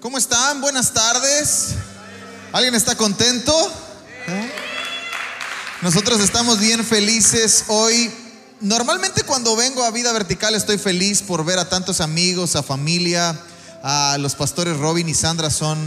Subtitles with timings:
[0.00, 0.62] ¿Cómo están?
[0.62, 1.74] Buenas tardes.
[2.52, 3.52] ¿Alguien está contento?
[4.28, 4.50] ¿Eh?
[5.82, 8.10] Nosotros estamos bien felices hoy.
[8.60, 13.38] Normalmente cuando vengo a Vida Vertical estoy feliz por ver a tantos amigos, a familia,
[13.82, 15.78] a los pastores Robin y Sandra son...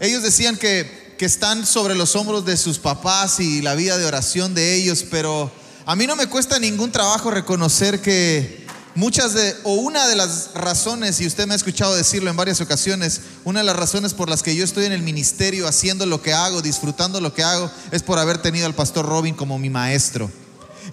[0.00, 4.06] Ellos decían que, que están sobre los hombros de sus papás y la vida de
[4.06, 5.52] oración de ellos, pero
[5.86, 8.59] a mí no me cuesta ningún trabajo reconocer que
[9.00, 12.60] muchas de, o una de las razones, y usted me ha escuchado decirlo en varias
[12.60, 16.20] ocasiones, una de las razones por las que yo estoy en el ministerio haciendo lo
[16.20, 19.70] que hago, disfrutando lo que hago, es por haber tenido al pastor Robin como mi
[19.70, 20.30] maestro.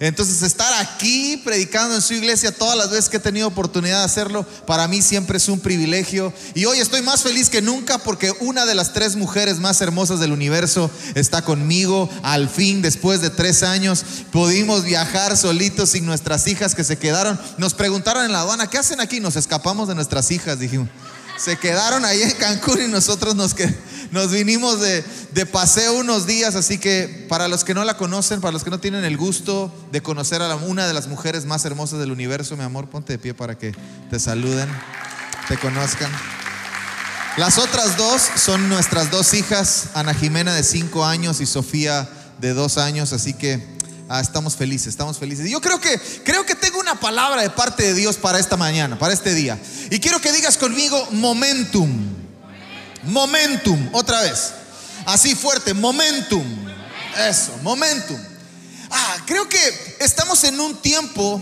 [0.00, 4.04] Entonces estar aquí predicando en su iglesia todas las veces que he tenido oportunidad de
[4.04, 6.32] hacerlo, para mí siempre es un privilegio.
[6.54, 10.20] Y hoy estoy más feliz que nunca porque una de las tres mujeres más hermosas
[10.20, 12.08] del universo está conmigo.
[12.22, 17.38] Al fin, después de tres años, pudimos viajar solitos sin nuestras hijas que se quedaron.
[17.58, 19.20] Nos preguntaron en la aduana, ¿qué hacen aquí?
[19.20, 20.88] Nos escapamos de nuestras hijas, dijimos.
[21.38, 23.72] Se quedaron ahí en Cancún y nosotros nos, que,
[24.10, 28.40] nos vinimos de, de, paseo unos días, así que para los que no la conocen,
[28.40, 31.64] para los que no tienen el gusto de conocer a una de las mujeres más
[31.64, 33.74] hermosas del universo, mi amor, ponte de pie para que
[34.10, 34.68] te saluden,
[35.48, 36.10] te conozcan.
[37.36, 42.08] Las otras dos son nuestras dos hijas, Ana Jimena de cinco años y Sofía
[42.40, 43.78] de dos años, así que
[44.10, 45.50] Ah, estamos felices, estamos felices.
[45.50, 48.98] Yo creo que creo que tengo una palabra de parte de Dios para esta mañana,
[48.98, 49.60] para este día.
[49.90, 52.17] Y quiero que digas conmigo momentum.
[53.04, 54.52] Momentum, otra vez.
[55.06, 56.44] Así fuerte, momentum.
[57.16, 58.18] Eso, momentum.
[58.90, 61.40] Ah, creo que estamos en un tiempo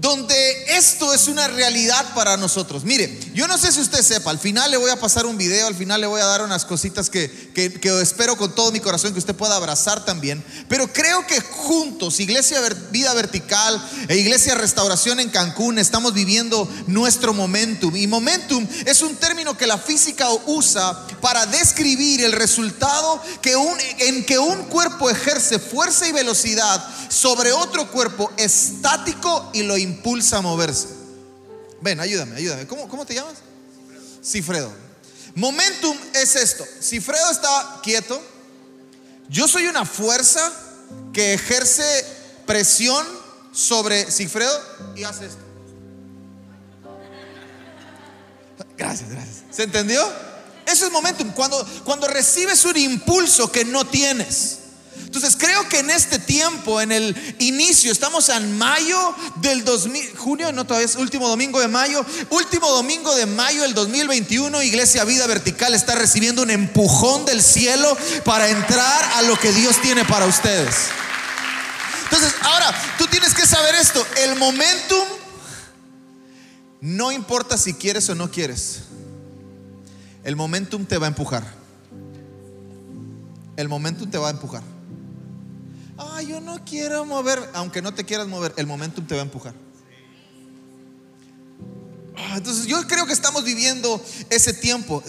[0.00, 0.34] donde
[0.76, 2.84] esto es una realidad para nosotros.
[2.84, 5.66] Mire, yo no sé si usted sepa, al final le voy a pasar un video,
[5.66, 9.12] al final le voy a dar unas cositas que, que, espero con todo mi corazón
[9.12, 15.20] que usted pueda abrazar también, pero creo que juntos, Iglesia Vida Vertical e Iglesia Restauración
[15.20, 17.94] en Cancún, estamos viviendo nuestro momentum.
[17.94, 23.54] Y momentum es un término que la física usa para describir el resultado que
[23.98, 30.38] en que un cuerpo ejerce fuerza y velocidad sobre otro cuerpo estático y lo impulsa
[30.38, 30.88] a moverse.
[31.80, 32.66] Ven, ayúdame, ayúdame.
[32.66, 33.34] ¿Cómo, cómo te llamas?
[34.22, 34.72] Cifredo.
[35.34, 36.64] Momentum es esto.
[36.80, 38.20] Cifredo está quieto.
[39.28, 40.52] Yo soy una fuerza
[41.12, 42.04] que ejerce
[42.46, 43.06] presión
[43.52, 44.60] sobre Cifredo
[44.96, 45.42] y hace esto.
[48.76, 49.42] Gracias, gracias.
[49.50, 50.02] ¿Se entendió?
[50.66, 51.30] Eso es momentum.
[51.32, 54.58] Cuando, cuando recibes un impulso que no tienes.
[55.10, 58.96] Entonces creo que en este tiempo, en el inicio, estamos en mayo
[59.40, 63.74] del 2000, junio, no todavía es último domingo de mayo, último domingo de mayo del
[63.74, 69.50] 2021, Iglesia Vida Vertical está recibiendo un empujón del cielo para entrar a lo que
[69.50, 70.76] Dios tiene para ustedes.
[72.04, 75.08] Entonces, ahora, tú tienes que saber esto, el momentum
[76.80, 78.82] no importa si quieres o no quieres.
[80.22, 81.42] El momentum te va a empujar.
[83.56, 84.62] El momentum te va a empujar.
[86.02, 87.50] Ah, yo no quiero mover.
[87.52, 89.54] Aunque no te quieras mover, el momentum te va a empujar.
[92.16, 95.02] Ah, entonces yo creo que estamos viviendo ese tiempo.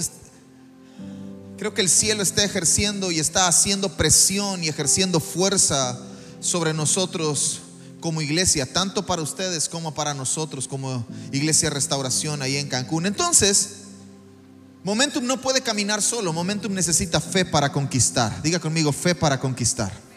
[1.58, 5.98] Creo que el cielo está ejerciendo y está haciendo presión y ejerciendo fuerza
[6.42, 7.62] sobre nosotros
[8.02, 13.06] como iglesia, tanto para ustedes como para nosotros como iglesia restauración ahí en Cancún.
[13.06, 13.76] Entonces,
[14.84, 18.42] Momentum no puede caminar solo, Momentum necesita fe para conquistar.
[18.42, 20.11] Diga conmigo, fe para conquistar.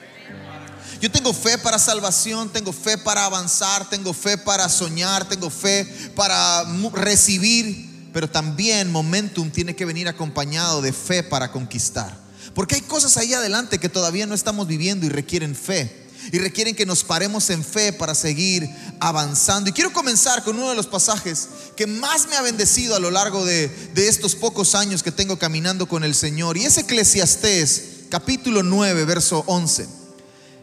[1.04, 5.84] Yo tengo fe para salvación, tengo fe para avanzar, tengo fe para soñar, tengo fe
[6.16, 12.16] para recibir, pero también Momentum tiene que venir acompañado de fe para conquistar.
[12.54, 16.74] Porque hay cosas ahí adelante que todavía no estamos viviendo y requieren fe y requieren
[16.74, 18.66] que nos paremos en fe para seguir
[18.98, 19.68] avanzando.
[19.68, 23.10] Y quiero comenzar con uno de los pasajes que más me ha bendecido a lo
[23.10, 26.56] largo de, estos pocos años que tengo caminando con el Señor.
[26.56, 30.03] Y es Eclesiastés capítulo 9, verso 11.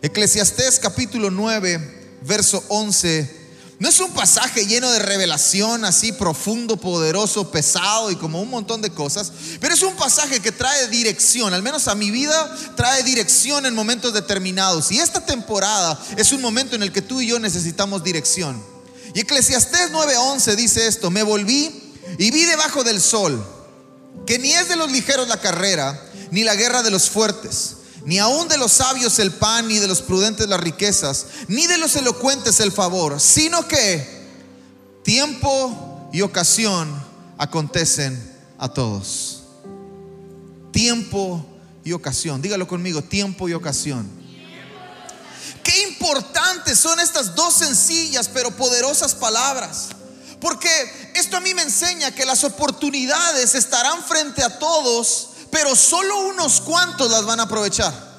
[0.03, 3.41] Eclesiastés capítulo 9, verso 11
[3.77, 8.79] no es un pasaje lleno de revelación así profundo, poderoso, pesado y como un montón
[8.83, 13.01] de cosas, pero es un pasaje que trae dirección, al menos a mi vida trae
[13.01, 14.91] dirección en momentos determinados.
[14.91, 18.63] Y esta temporada es un momento en el que tú y yo necesitamos dirección.
[19.15, 23.43] Y Eclesiastés 9:11 dice esto, me volví y vi debajo del sol
[24.27, 25.99] que ni es de los ligeros la carrera,
[26.29, 29.87] ni la guerra de los fuertes ni aun de los sabios el pan, ni de
[29.87, 34.21] los prudentes las riquezas, ni de los elocuentes el favor, sino que
[35.03, 36.91] tiempo y ocasión
[37.37, 38.19] acontecen
[38.57, 39.43] a todos.
[40.71, 41.45] Tiempo
[41.83, 42.41] y ocasión.
[42.41, 44.09] Dígalo conmigo, tiempo y ocasión.
[45.63, 49.89] Qué importantes son estas dos sencillas pero poderosas palabras.
[50.39, 50.69] Porque
[51.13, 56.61] esto a mí me enseña que las oportunidades estarán frente a todos, pero solo unos
[56.61, 58.11] cuantos las van a aprovechar.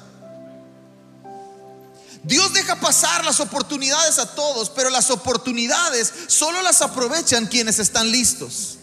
[2.23, 8.09] Dios deja pasar las oportunidades a todos, pero las oportunidades solo las aprovechan quienes están
[8.09, 8.77] listos.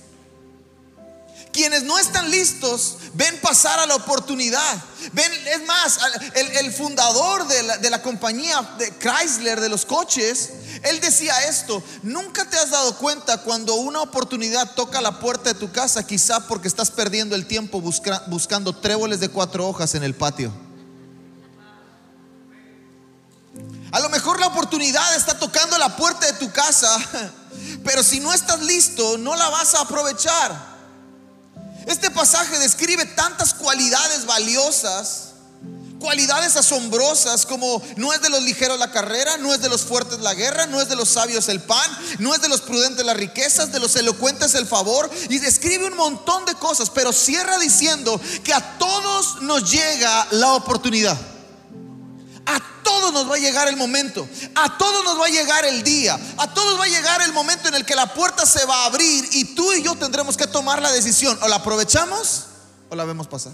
[1.53, 4.85] Quienes no están listos ven pasar a la oportunidad.
[5.13, 5.99] Ven, es más,
[6.35, 10.51] el, fundador de la, compañía de Chrysler de los coches,
[10.83, 15.59] él decía esto, nunca te has dado cuenta cuando una oportunidad toca la puerta de
[15.59, 20.15] tu casa, quizá porque estás perdiendo el tiempo buscando tréboles de cuatro hojas en el
[20.15, 20.53] patio.
[23.93, 26.97] A lo mejor la oportunidad está tocando la puerta de tu casa,
[27.85, 30.70] pero si no estás listo, no la vas a aprovechar.
[31.87, 35.31] Este pasaje describe tantas cualidades valiosas,
[36.01, 40.19] cualidades asombrosas como no es de los ligeros la carrera, no es de los fuertes
[40.21, 43.17] la guerra, no es de los sabios el pan, no es de los prudentes las
[43.17, 48.21] riquezas, de los elocuentes el favor, y describe un montón de cosas, pero cierra diciendo
[48.43, 51.19] que a todos nos llega la oportunidad.
[52.47, 55.83] A todos nos va a llegar el momento, a todos nos va a llegar el
[55.83, 58.83] día, a todos va a llegar el momento en el que la puerta se va
[58.83, 62.47] a abrir y tú y yo tendremos que tomar la decisión, o la aprovechamos
[62.89, 63.53] o la vemos pasar.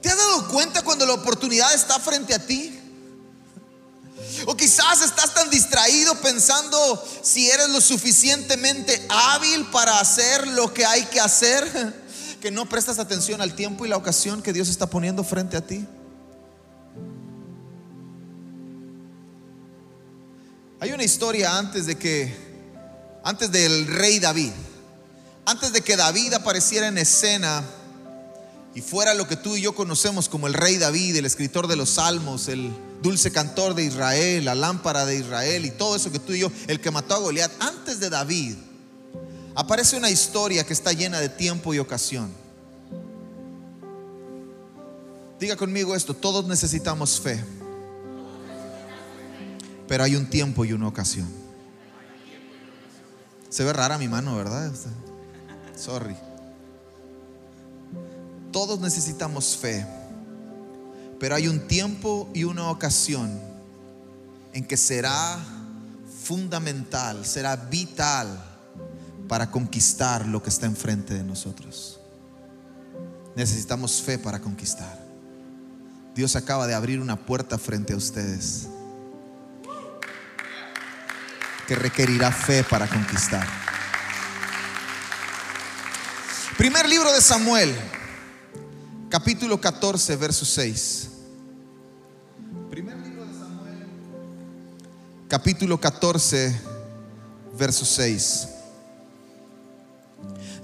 [0.00, 2.78] ¿Te has dado cuenta cuando la oportunidad está frente a ti?
[4.46, 10.84] O quizás estás tan distraído pensando si eres lo suficientemente hábil para hacer lo que
[10.84, 12.01] hay que hacer
[12.42, 15.60] que no prestas atención al tiempo y la ocasión que Dios está poniendo frente a
[15.64, 15.86] ti.
[20.80, 22.34] Hay una historia antes de que,
[23.22, 24.50] antes del rey David,
[25.46, 27.62] antes de que David apareciera en escena
[28.74, 31.76] y fuera lo que tú y yo conocemos como el rey David, el escritor de
[31.76, 32.72] los salmos, el
[33.02, 36.50] dulce cantor de Israel, la lámpara de Israel y todo eso que tú y yo,
[36.66, 38.56] el que mató a Goliat, antes de David,
[39.54, 42.30] aparece una historia que está llena de tiempo y ocasión.
[45.38, 47.42] Diga conmigo esto, todos necesitamos fe,
[49.88, 51.28] pero hay un tiempo y una ocasión.
[53.48, 54.72] Se ve rara mi mano, ¿verdad?
[55.76, 56.16] Sorry.
[58.52, 59.84] Todos necesitamos fe,
[61.18, 63.40] pero hay un tiempo y una ocasión
[64.52, 65.38] en que será
[66.22, 68.51] fundamental, será vital
[69.28, 71.98] para conquistar lo que está enfrente de nosotros.
[73.34, 74.98] Necesitamos fe para conquistar.
[76.14, 78.68] Dios acaba de abrir una puerta frente a ustedes
[81.66, 83.46] que requerirá fe para conquistar.
[86.58, 87.74] Primer libro de Samuel,
[89.08, 91.08] capítulo 14, verso 6.
[92.70, 93.86] Primer libro de Samuel,
[95.28, 96.60] capítulo 14,
[97.58, 98.48] verso 6.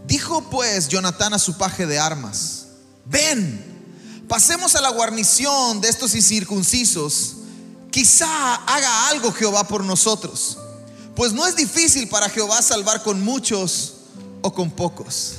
[0.09, 2.69] Dijo pues Jonatán a su paje de armas,
[3.05, 7.35] ven, pasemos a la guarnición de estos incircuncisos,
[7.91, 10.57] quizá haga algo Jehová por nosotros,
[11.15, 13.97] pues no es difícil para Jehová salvar con muchos
[14.41, 15.35] o con pocos.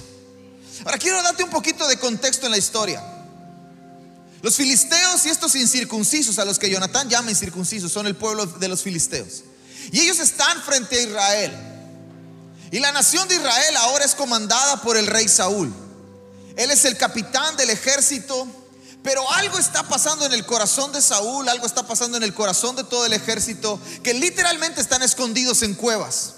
[0.85, 3.03] Ahora quiero darte un poquito de contexto en la historia.
[4.43, 8.67] Los filisteos y estos incircuncisos, a los que Jonatán llama incircuncisos, son el pueblo de
[8.67, 9.41] los filisteos.
[9.91, 11.68] Y ellos están frente a Israel.
[12.71, 15.73] Y la nación de Israel ahora es comandada por el rey Saúl.
[16.55, 18.47] Él es el capitán del ejército,
[19.01, 22.75] pero algo está pasando en el corazón de Saúl, algo está pasando en el corazón
[22.75, 26.33] de todo el ejército, que literalmente están escondidos en cuevas.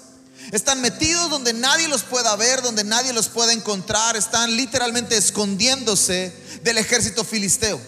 [0.52, 6.34] Están metidos donde nadie los pueda ver, donde nadie los pueda encontrar, están literalmente escondiéndose
[6.62, 7.80] del ejército filisteo.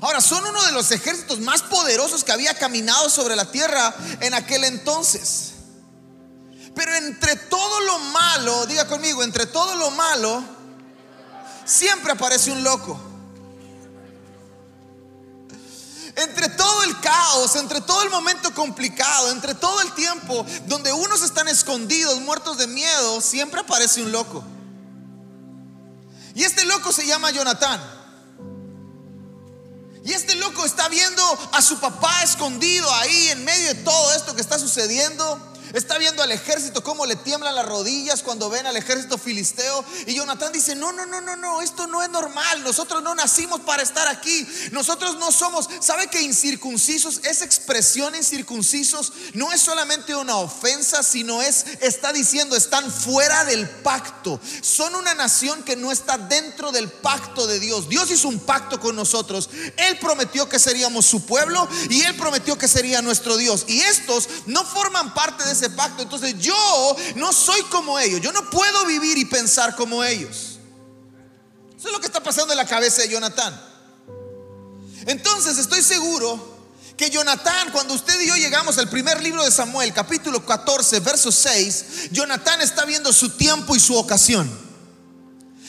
[0.00, 4.34] Ahora, son uno de los ejércitos más poderosos que había caminado sobre la tierra en
[4.34, 5.52] aquel entonces.
[6.78, 10.44] Pero entre todo lo malo, diga conmigo, entre todo lo malo,
[11.64, 12.96] siempre aparece un loco.
[16.14, 21.22] Entre todo el caos, entre todo el momento complicado, entre todo el tiempo donde unos
[21.22, 24.44] están escondidos, muertos de miedo, siempre aparece un loco.
[26.36, 27.82] Y este loco se llama Jonatán.
[30.04, 34.36] Y este loco está viendo a su papá escondido ahí en medio de todo esto
[34.36, 35.47] que está sucediendo.
[35.74, 39.84] Está viendo al ejército cómo le tiemblan las rodillas cuando ven al ejército filisteo.
[40.06, 42.62] Y Jonatán dice, no, no, no, no, no, esto no es normal.
[42.62, 44.46] Nosotros no nacimos para estar aquí.
[44.72, 51.42] Nosotros no somos, ¿sabe que incircuncisos, esa expresión incircuncisos no es solamente una ofensa, sino
[51.42, 54.40] es, está diciendo, están fuera del pacto.
[54.60, 57.88] Son una nación que no está dentro del pacto de Dios.
[57.88, 59.50] Dios hizo un pacto con nosotros.
[59.76, 63.64] Él prometió que seríamos su pueblo y él prometió que sería nuestro Dios.
[63.68, 66.02] Y estos no forman parte de ese pacto.
[66.02, 68.20] Entonces yo no soy como ellos.
[68.20, 70.58] Yo no puedo vivir y pensar como ellos.
[71.76, 73.60] Eso es lo que está pasando en la cabeza de Jonatán.
[75.06, 76.58] Entonces estoy seguro
[76.96, 81.30] que Jonatán, cuando usted y yo llegamos al primer libro de Samuel, capítulo 14, verso
[81.30, 84.67] 6, Jonatán está viendo su tiempo y su ocasión.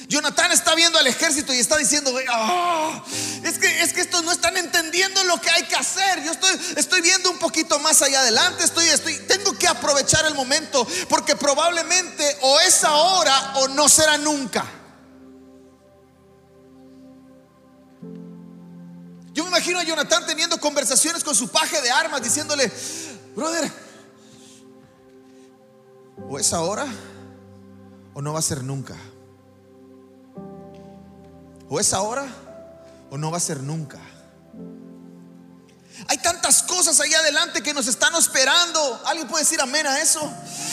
[0.10, 3.04] Jonatán está viendo al ejército y está diciendo, ah,
[3.44, 6.24] es, que, es que estos no están entendiendo lo que hay que hacer.
[6.24, 6.32] Yo
[6.76, 11.36] estoy, viendo un poquito más allá adelante, estoy, estoy, tengo que aprovechar el momento porque
[11.36, 14.66] probablemente o es ahora o no será nunca.
[19.32, 22.72] Yo me imagino a Jonatán teniendo conversaciones con su paje de armas, diciéndole,
[23.36, 23.72] brother,
[26.28, 26.88] o es ahora
[28.16, 28.98] o no va a ser nunca.
[31.70, 32.28] O es ahora
[33.10, 34.00] o no va a ser nunca.
[36.08, 39.02] Hay tantas cosas ahí adelante que nos están esperando.
[39.06, 40.22] ¿Alguien puede decir amén a eso?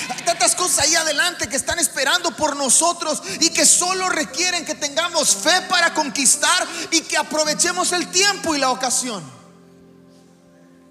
[0.08, 4.74] Hay tantas cosas ahí adelante que están esperando por nosotros y que solo requieren que
[4.74, 9.22] tengamos fe para conquistar y que aprovechemos el tiempo y la ocasión.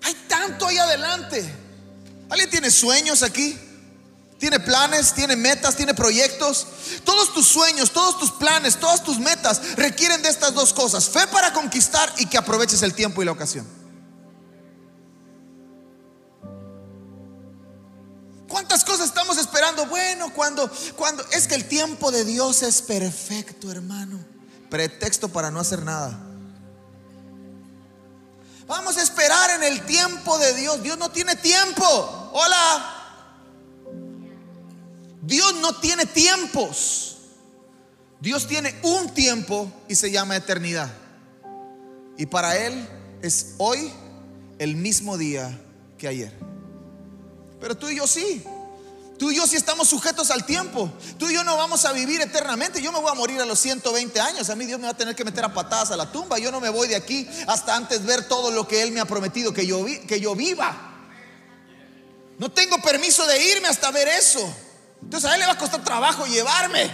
[0.04, 1.56] Hay tanto ahí adelante.
[2.30, 3.58] ¿Alguien tiene sueños aquí?
[4.38, 6.68] Tiene planes, tiene metas, tiene proyectos.
[7.04, 11.10] Todos tus sueños, todos tus planes, todas tus metas requieren de estas dos cosas.
[11.10, 13.66] Fe para conquistar y que aproveches el tiempo y la ocasión.
[18.48, 19.86] ¿Cuántas cosas estamos esperando?
[19.88, 24.20] Bueno, cuando, cuando es que el tiempo de Dios es perfecto, hermano.
[24.70, 26.18] Pretexto para no hacer nada.
[28.68, 30.82] Vamos a esperar en el tiempo de Dios.
[30.84, 32.32] Dios no tiene tiempo.
[32.34, 32.95] Hola.
[35.26, 37.18] Dios no tiene tiempos.
[38.20, 40.92] Dios tiene un tiempo y se llama eternidad.
[42.18, 42.88] Y para Él
[43.22, 43.92] es hoy
[44.60, 45.60] el mismo día
[45.98, 46.32] que ayer.
[47.60, 48.44] Pero tú y yo sí.
[49.18, 50.92] Tú y yo sí estamos sujetos al tiempo.
[51.18, 52.82] Tú y yo no vamos a vivir eternamente.
[52.82, 54.50] Yo me voy a morir a los 120 años.
[54.50, 56.38] A mí Dios me va a tener que meter a patadas a la tumba.
[56.38, 59.06] Yo no me voy de aquí hasta antes ver todo lo que Él me ha
[59.06, 60.92] prometido que yo, que yo viva.
[62.38, 64.54] No tengo permiso de irme hasta ver eso.
[65.06, 66.92] Entonces a él le va a costar trabajo llevarme.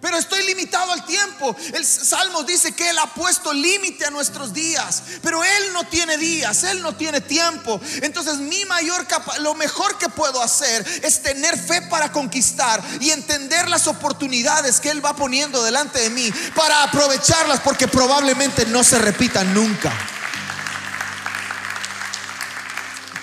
[0.00, 1.56] Pero estoy limitado al tiempo.
[1.72, 5.02] El Salmo dice que Él ha puesto límite a nuestros días.
[5.22, 7.80] Pero Él no tiene días, Él no tiene tiempo.
[8.02, 13.10] Entonces mi mayor capa lo mejor que puedo hacer es tener fe para conquistar y
[13.10, 18.84] entender las oportunidades que Él va poniendo delante de mí para aprovecharlas porque probablemente no
[18.84, 19.92] se repitan nunca.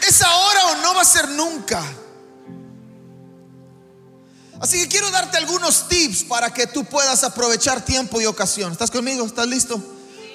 [0.06, 1.82] ¿Es ahora o no va a ser nunca?
[4.64, 8.72] Así que quiero darte algunos tips para que tú puedas aprovechar tiempo y ocasión.
[8.72, 9.26] ¿Estás conmigo?
[9.26, 9.76] ¿Estás listo?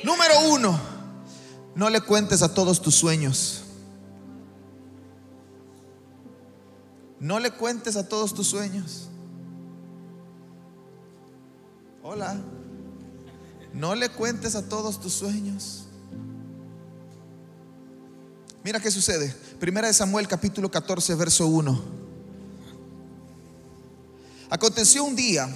[0.04, 0.78] Número uno,
[1.74, 3.62] no le cuentes a todos tus sueños.
[7.18, 9.08] No le cuentes a todos tus sueños.
[12.02, 12.36] Hola.
[13.72, 15.86] No le cuentes a todos tus sueños.
[18.62, 19.34] Mira qué sucede.
[19.58, 22.07] Primera de Samuel capítulo 14, verso 1.
[24.50, 25.48] Aconteció un día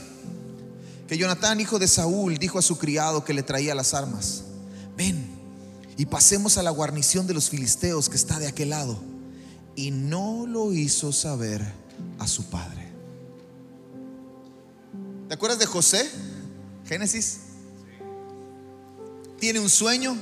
[1.08, 4.44] que Jonatán, hijo de Saúl, dijo a su criado que le traía las armas,
[4.96, 5.30] ven
[5.96, 8.98] y pasemos a la guarnición de los filisteos que está de aquel lado.
[9.74, 11.62] Y no lo hizo saber
[12.18, 12.90] a su padre.
[15.28, 16.10] ¿Te acuerdas de José?
[16.86, 17.38] Génesis.
[19.38, 20.16] Tiene un sueño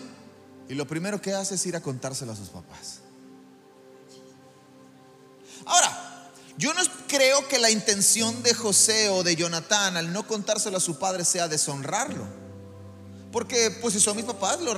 [0.68, 3.00] y lo primero que hace es ir a contárselo a sus papás.
[5.66, 6.00] Ahora,
[6.57, 10.80] yo no creo que la intención de José o de Jonatán al no contárselo a
[10.80, 12.26] su padre sea deshonrarlo.
[13.33, 14.75] Porque pues si son mis papás, lo,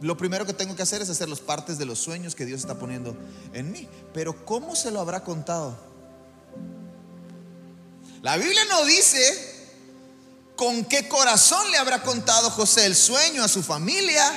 [0.00, 2.60] lo primero que tengo que hacer es hacer los partes de los sueños que Dios
[2.60, 3.16] está poniendo
[3.52, 3.88] en mí.
[4.12, 5.78] Pero ¿cómo se lo habrá contado?
[8.20, 9.52] La Biblia no dice
[10.56, 14.30] con qué corazón le habrá contado José el sueño a su familia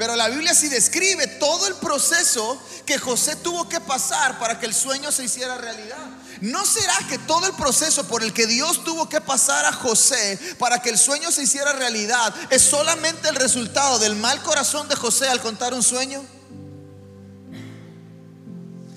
[0.00, 4.64] pero la Biblia sí describe todo el proceso que José tuvo que pasar para que
[4.64, 5.98] el sueño se hiciera realidad.
[6.40, 10.38] ¿No será que todo el proceso por el que Dios tuvo que pasar a José
[10.58, 14.96] para que el sueño se hiciera realidad es solamente el resultado del mal corazón de
[14.96, 16.24] José al contar un sueño?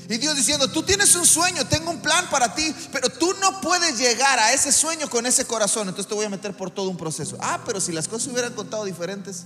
[0.08, 3.60] Y Dios diciendo, tú tienes un sueño, tengo un plan para ti, pero tú no
[3.60, 5.90] puedes llegar a ese sueño con ese corazón.
[5.90, 7.36] Entonces te voy a meter por todo un proceso.
[7.42, 9.44] Ah, pero si las cosas hubieran contado diferentes.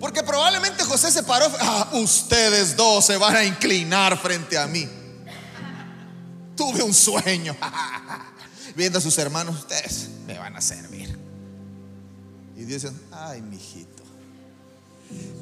[0.00, 4.88] Porque probablemente José se paró, ah, ustedes dos se van a inclinar frente a mí.
[6.56, 7.56] Tuve un sueño.
[8.76, 11.16] Viendo a sus hermanos, ustedes me van a servir.
[12.56, 14.02] Y Dios dice, ay, mijito,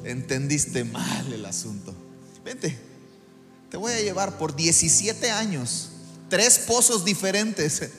[0.03, 1.93] entendiste mal el asunto.
[2.43, 2.77] Vente,
[3.69, 5.89] te voy a llevar por 17 años,
[6.29, 7.89] tres pozos diferentes,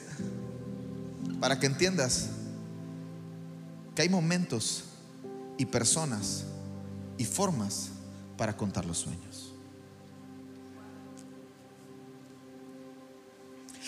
[1.41, 2.27] para que entiendas
[3.95, 4.85] que hay momentos
[5.57, 6.45] y personas
[7.19, 7.89] y formas
[8.37, 9.53] para contar los sueños.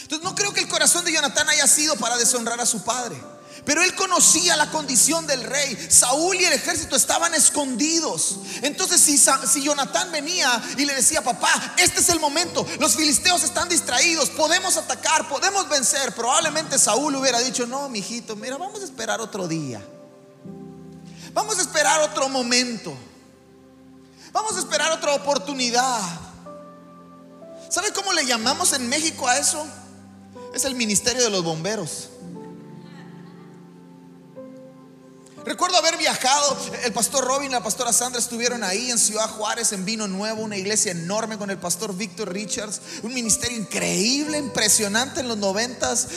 [0.02, 3.16] Entonces no creo que el corazón de Jonatán haya sido para deshonrar a su padre.
[3.64, 5.76] Pero él conocía la condición del rey.
[5.90, 8.36] Saúl y el ejército estaban escondidos.
[8.62, 9.68] Entonces si, si
[10.12, 15.28] venía y le decía, papá, este es el momento, los filisteos están distraídos, podemos atacar,
[15.28, 19.82] podemos vencer, probablemente Saúl hubiera dicho, no, mijito, mira, vamos a esperar otro día.
[21.36, 22.96] Vamos a esperar otro momento.
[24.32, 26.00] Vamos a esperar otra oportunidad.
[27.68, 29.66] ¿Sabe cómo le llamamos en México a eso?
[30.54, 32.08] Es el ministerio de los bomberos.
[35.44, 39.72] Recuerdo haber viajado, el pastor Robin y la pastora Sandra estuvieron ahí en Ciudad Juárez,
[39.72, 45.20] en Vino Nuevo, una iglesia enorme con el pastor Víctor Richards, un ministerio increíble, impresionante
[45.20, 46.08] en los noventas,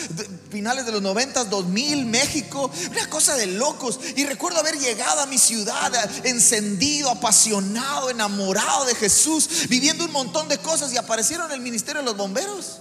[0.49, 3.99] finales de los noventas, 2000, México, una cosa de locos.
[4.15, 5.91] Y recuerdo haber llegado a mi ciudad
[6.25, 12.05] encendido, apasionado, enamorado de Jesús, viviendo un montón de cosas y aparecieron el ministerio de
[12.05, 12.79] los bomberos.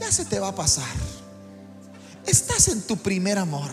[0.00, 0.84] Ya se te va a pasar.
[2.26, 3.70] Estás en tu primer amor.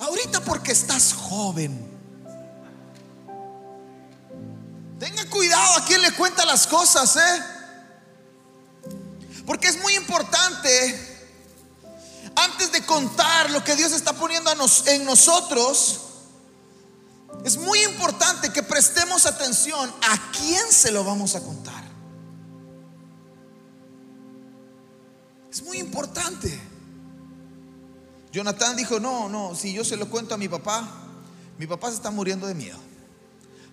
[0.00, 1.98] Ahorita porque estás joven.
[4.98, 7.57] Tenga cuidado a quien le cuenta las cosas, ¿eh?
[9.48, 11.24] Porque es muy importante,
[12.36, 14.50] antes de contar lo que Dios está poniendo
[14.84, 16.00] en nosotros,
[17.46, 21.82] es muy importante que prestemos atención a quién se lo vamos a contar.
[25.50, 26.60] Es muy importante.
[28.30, 30.86] Jonathan dijo, no, no, si yo se lo cuento a mi papá,
[31.56, 32.76] mi papá se está muriendo de miedo.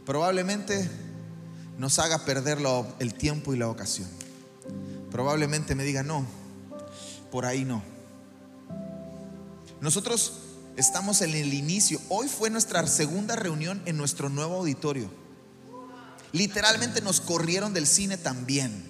[0.05, 0.89] Probablemente
[1.77, 2.59] nos haga perder
[2.99, 4.24] el tiempo y la ocasión.
[5.11, 6.25] Probablemente me diga, no,
[7.31, 7.83] por ahí no.
[9.81, 10.33] Nosotros
[10.77, 11.99] estamos en el inicio.
[12.09, 15.09] Hoy fue nuestra segunda reunión en nuestro nuevo auditorio.
[16.31, 18.83] Literalmente nos corrieron del cine también.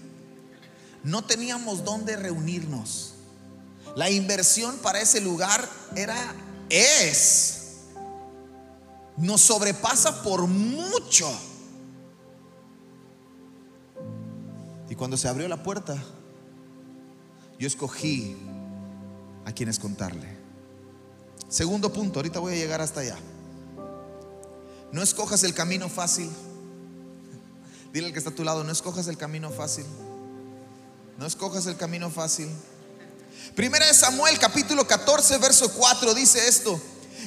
[1.03, 3.13] No teníamos dónde reunirnos.
[3.95, 6.15] La inversión para ese lugar era,
[6.69, 7.83] es,
[9.15, 11.29] nos sobrepasa por mucho.
[14.89, 16.01] Y cuando se abrió la puerta,
[17.57, 18.37] yo escogí
[19.45, 20.35] a quienes contarle.
[21.47, 23.17] Segundo punto, ahorita voy a llegar hasta allá.
[24.91, 26.29] No escojas el camino fácil.
[27.93, 29.85] Dile al que está a tu lado, no escojas el camino fácil.
[31.17, 32.49] No escojas el camino fácil.
[33.55, 36.79] Primera de Samuel capítulo 14 verso 4 dice esto.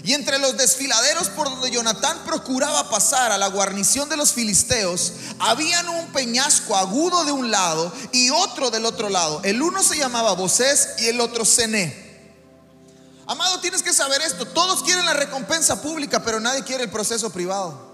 [0.04, 5.12] Y entre los desfiladeros por donde Jonatán procuraba pasar a la guarnición de los filisteos,
[5.38, 9.40] habían un peñasco agudo de un lado y otro del otro lado.
[9.44, 12.08] El uno se llamaba Bosés y el otro Cené.
[13.26, 14.46] Amado, tienes que saber esto.
[14.46, 17.88] Todos quieren la recompensa pública, pero nadie quiere el proceso privado.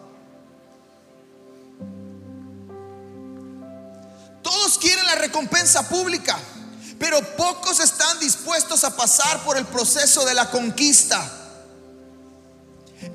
[4.43, 6.39] Todos quieren la recompensa pública,
[6.99, 11.44] pero pocos están dispuestos a pasar por el proceso de la conquista.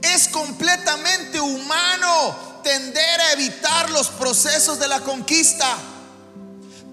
[0.02, 5.78] Es completamente humano tender a evitar los procesos de la conquista.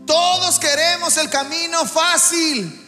[0.07, 2.83] Todos queremos el camino fácil.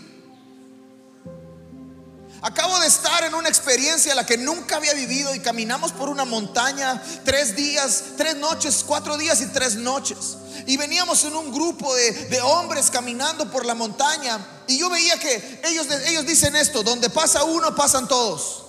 [2.40, 6.24] Acabo de estar en una experiencia la que nunca había vivido y caminamos por una
[6.24, 10.36] montaña tres días, tres noches, cuatro días y tres noches.
[10.66, 15.60] Y veníamos en un grupo de, hombres caminando por la montaña y yo veía que
[15.64, 18.67] ellos, ellos dicen esto, donde pasa uno pasan todos.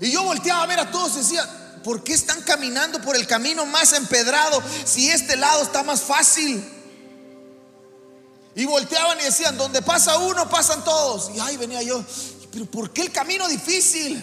[0.00, 3.26] Y yo volteaba a ver a todos y decía, ¿por qué están caminando por el
[3.26, 6.64] camino más empedrado si este lado está más fácil?
[8.56, 11.30] Y volteaban y decían, donde pasa uno, pasan todos.
[11.34, 12.04] Y ahí venía yo,
[12.52, 14.22] pero ¿por qué el camino difícil?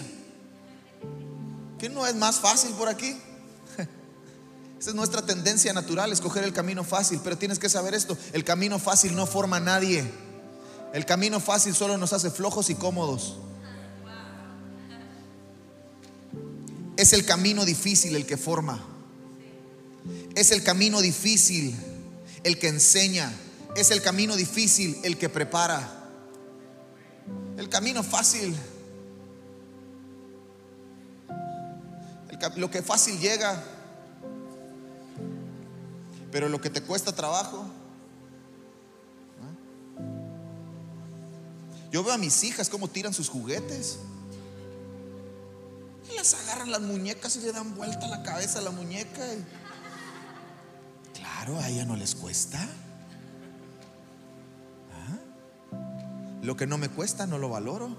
[1.78, 3.10] ¿Que no es más fácil por aquí?
[4.80, 7.20] Esa es nuestra tendencia natural, escoger el camino fácil.
[7.22, 10.10] Pero tienes que saber esto, el camino fácil no forma a nadie.
[10.94, 13.36] El camino fácil solo nos hace flojos y cómodos.
[17.02, 18.80] Es el camino difícil el que forma.
[20.36, 21.76] Es el camino difícil
[22.44, 23.28] el que enseña.
[23.74, 25.82] Es el camino difícil el que prepara.
[27.56, 28.54] El camino fácil.
[32.54, 33.64] lo que fácil llega.
[36.30, 37.66] Pero lo que te cuesta trabajo.
[41.90, 43.98] Yo veo a mis hijas cómo tiran sus juguetes.
[46.12, 49.22] Y las agarran las muñecas y le dan vuelta la cabeza a la muñeca.
[51.14, 52.58] Claro, a ella no les cuesta.
[54.92, 55.78] ¿Ah?
[56.42, 57.96] Lo que no me cuesta no lo valoro.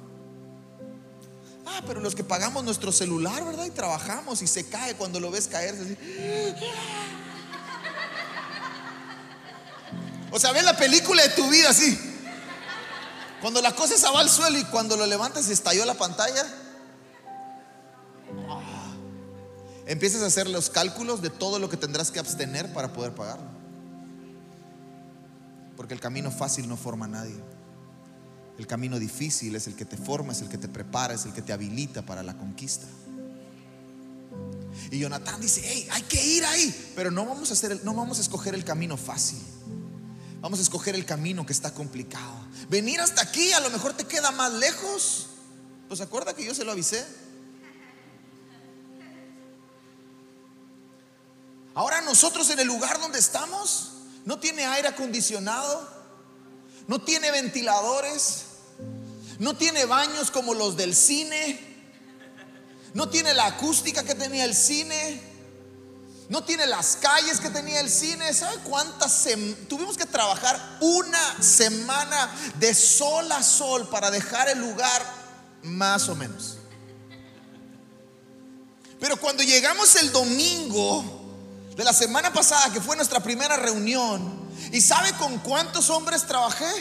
[1.65, 3.65] Ah, pero los que pagamos nuestro celular, ¿verdad?
[3.65, 5.97] Y trabajamos y se cae cuando lo ves caerse así.
[10.31, 11.97] O sea, ves la película de tu vida así.
[13.41, 16.45] Cuando la cosa se va al suelo y cuando lo levantas y estalló la pantalla.
[19.85, 23.47] Empiezas a hacer los cálculos de todo lo que tendrás que abstener para poder pagarlo.
[25.75, 27.35] Porque el camino fácil no forma a nadie.
[28.57, 31.33] El camino difícil es el que te forma, es el que te prepara, es el
[31.33, 32.85] que te habilita para la conquista.
[34.91, 38.19] Y Jonathan dice, hey, hay que ir ahí, pero no vamos a hacer, no vamos
[38.19, 39.39] a escoger el camino fácil.
[40.41, 42.35] Vamos a escoger el camino que está complicado.
[42.69, 45.27] Venir hasta aquí a lo mejor te queda más lejos.
[45.87, 47.05] Pues acuerda que yo se lo avisé.
[52.13, 53.89] Nosotros en el lugar donde estamos
[54.23, 55.89] no tiene aire acondicionado,
[56.85, 58.43] no tiene ventiladores,
[59.39, 61.59] no tiene baños como los del cine,
[62.93, 65.33] no tiene la acústica que tenía el cine.
[66.29, 68.33] No tiene las calles que tenía el cine.
[68.33, 69.27] ¿Sabe cuántas?
[69.67, 75.03] Tuvimos que trabajar una semana de sol a sol para dejar el lugar
[75.63, 76.57] más o menos.
[78.99, 81.22] Pero cuando llegamos el domingo
[81.75, 84.21] de la semana pasada, que fue nuestra primera reunión,
[84.71, 86.71] ¿y sabe con cuántos hombres trabajé?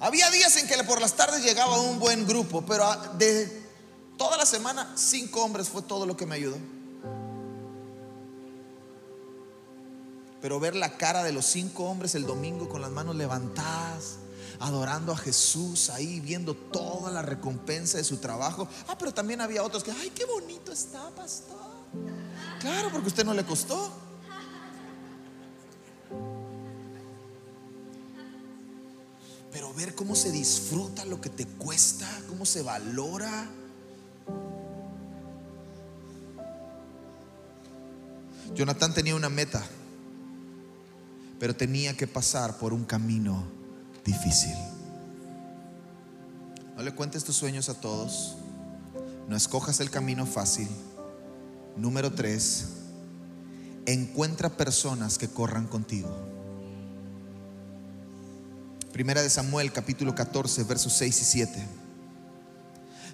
[0.00, 2.84] Había días en que por las tardes llegaba un buen grupo, pero
[3.18, 3.62] de
[4.18, 6.56] toda la semana, cinco hombres fue todo lo que me ayudó.
[10.40, 14.16] Pero ver la cara de los cinco hombres el domingo con las manos levantadas,
[14.58, 18.66] adorando a Jesús ahí, viendo toda la recompensa de su trabajo.
[18.88, 21.71] Ah, pero también había otros que, ay, qué bonito está, pastor.
[22.60, 23.92] Claro, porque usted no le costó.
[29.52, 33.48] Pero ver cómo se disfruta lo que te cuesta, cómo se valora.
[38.54, 39.62] Jonathan tenía una meta
[41.42, 43.42] pero tenía que pasar por un camino
[44.04, 44.54] difícil.
[46.76, 48.36] No le cuentes tus sueños a todos,
[49.26, 50.68] no escojas el camino fácil.
[51.76, 52.66] Número tres,
[53.86, 56.10] encuentra personas que corran contigo.
[58.92, 61.68] Primera de Samuel capítulo 14 versos 6 y 7.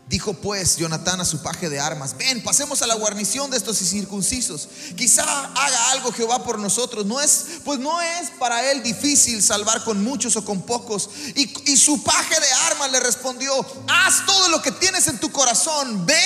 [0.09, 3.83] Dijo pues Jonatán a su paje de armas, ven, pasemos a la guarnición de estos
[3.83, 4.66] incircuncisos.
[4.97, 7.05] Quizá haga algo Jehová por nosotros.
[7.05, 11.11] No es, pues no es para él difícil salvar con muchos o con pocos.
[11.35, 13.55] Y, y su paje de armas le respondió,
[13.87, 16.07] haz todo lo que tienes en tu corazón.
[16.07, 16.18] Ve,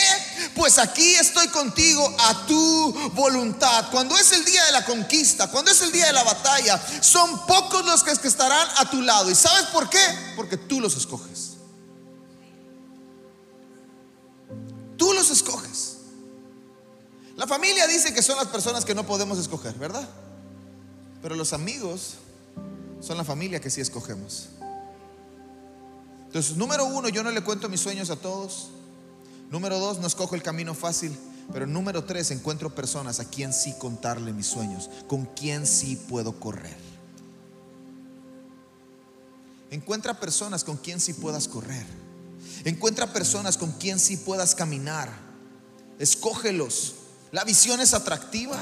[0.54, 3.90] pues aquí estoy contigo a tu voluntad.
[3.90, 7.46] Cuando es el día de la conquista, cuando es el día de la batalla, son
[7.48, 9.28] pocos los que estarán a tu lado.
[9.28, 9.98] ¿Y sabes por qué?
[10.36, 11.51] Porque tú los escoges.
[15.02, 15.96] Tú los escoges.
[17.36, 20.08] La familia dice que son las personas que no podemos escoger, ¿verdad?
[21.20, 22.14] Pero los amigos
[23.00, 24.50] son la familia que sí escogemos.
[26.26, 28.68] Entonces, número uno, yo no le cuento mis sueños a todos.
[29.50, 31.18] Número dos, no escojo el camino fácil.
[31.52, 36.38] Pero número tres, encuentro personas a quien sí contarle mis sueños, con quien sí puedo
[36.38, 36.76] correr.
[39.72, 42.01] Encuentra personas con quien sí puedas correr.
[42.64, 45.10] Encuentra personas con quien sí puedas caminar.
[45.98, 46.94] Escógelos.
[47.32, 48.58] La visión es atractiva.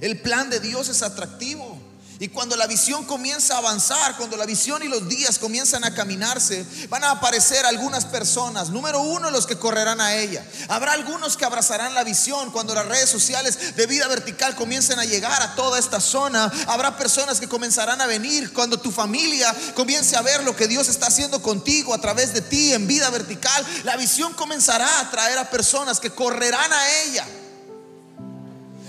[0.00, 1.75] El plan de Dios es atractivo.
[2.18, 5.92] Y cuando la visión comienza a avanzar, cuando la visión y los días comienzan a
[5.92, 8.70] caminarse, van a aparecer algunas personas.
[8.70, 10.42] Número uno, los que correrán a ella.
[10.68, 15.04] Habrá algunos que abrazarán la visión cuando las redes sociales de vida vertical comiencen a
[15.04, 16.50] llegar a toda esta zona.
[16.68, 20.88] Habrá personas que comenzarán a venir cuando tu familia comience a ver lo que Dios
[20.88, 23.66] está haciendo contigo a través de ti en vida vertical.
[23.84, 27.26] La visión comenzará a atraer a personas que correrán a ella.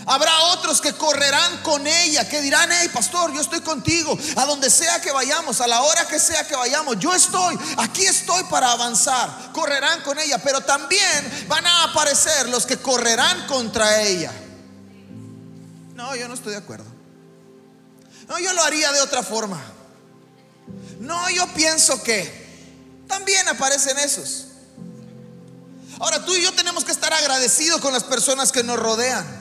[0.10, 4.70] Habrá otros que correrán con ella, que dirán, hey pastor, yo estoy contigo, a donde
[4.70, 8.72] sea que vayamos, a la hora que sea que vayamos, yo estoy, aquí estoy para
[8.72, 9.52] avanzar.
[9.52, 14.32] Correrán con ella, pero también van a aparecer los que correrán contra ella.
[15.93, 16.86] No, yo no estoy de acuerdo.
[18.30, 19.62] No, yo lo haría de otra forma.
[21.00, 24.46] No, yo pienso que también aparecen esos.
[26.00, 29.37] Ahora tú y yo tenemos que estar agradecidos con las personas que nos rodean.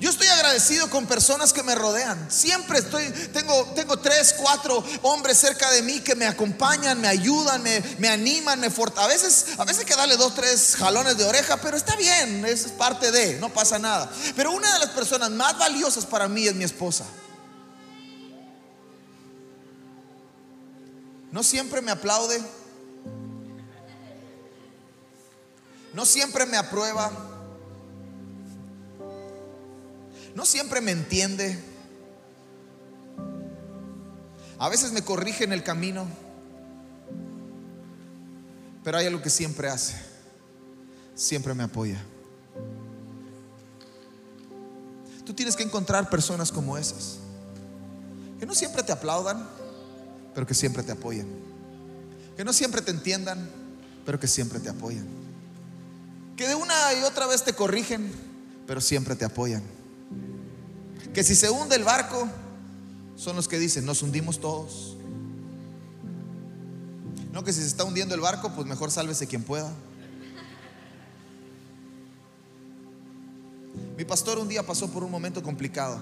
[0.00, 2.30] Yo estoy agradecido con personas que me rodean.
[2.30, 7.62] Siempre estoy, tengo, tengo tres, cuatro hombres cerca de mí que me acompañan, me ayudan,
[7.62, 9.04] me, animan, me fortalecen.
[9.04, 12.44] A veces, a veces hay que darle dos, tres jalones de oreja, pero está bien,
[12.46, 14.08] es parte de, no pasa nada.
[14.36, 17.04] Pero una de las personas más valiosas para mí es mi esposa.
[21.32, 22.40] No siempre me aplaude.
[25.92, 27.37] No siempre me aprueba.
[30.38, 31.58] No siempre me entiende.
[34.56, 36.06] A veces me corrige en el camino.
[38.84, 39.96] Pero hay algo que siempre hace.
[41.16, 42.00] Siempre me apoya.
[45.26, 47.16] Tú tienes que encontrar personas como esas.
[48.38, 49.44] Que no siempre te aplaudan,
[50.36, 51.26] pero que siempre te apoyen.
[52.36, 53.50] Que no siempre te entiendan,
[54.06, 55.04] pero que siempre te apoyan.
[56.36, 58.12] Que de una y otra vez te corrigen,
[58.68, 59.77] pero siempre te apoyan.
[61.14, 62.28] Que si se hunde el barco,
[63.16, 64.96] son los que dicen, nos hundimos todos.
[67.32, 69.72] No que si se está hundiendo el barco, pues mejor sálvese quien pueda.
[73.96, 75.98] Mi pastor un día pasó por un momento complicado.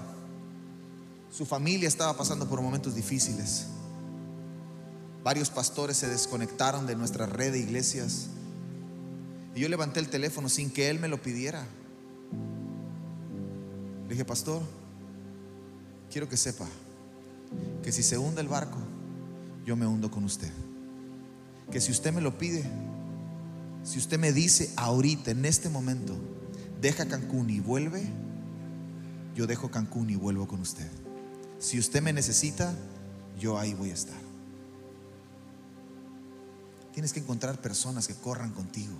[1.31, 3.65] Su familia estaba pasando por momentos difíciles.
[5.23, 8.27] Varios pastores se desconectaron de nuestra red de iglesias.
[9.55, 11.65] Y yo levanté el teléfono sin que él me lo pidiera.
[14.03, 14.61] Le dije, pastor,
[16.17, 16.65] quiero que sepa
[17.83, 18.79] que si se hunde el barco,
[19.67, 20.49] yo me hundo con usted.
[21.69, 22.63] Que si usted me lo pide,
[23.83, 26.15] si usted me dice ahorita, en este momento,
[26.81, 28.01] deja Cancún y vuelve,
[29.35, 30.87] yo dejo Cancún y vuelvo con usted.
[31.59, 32.73] Si usted me necesita,
[33.39, 34.17] yo ahí voy a estar.
[36.95, 38.95] Tienes que encontrar personas que corran contigo.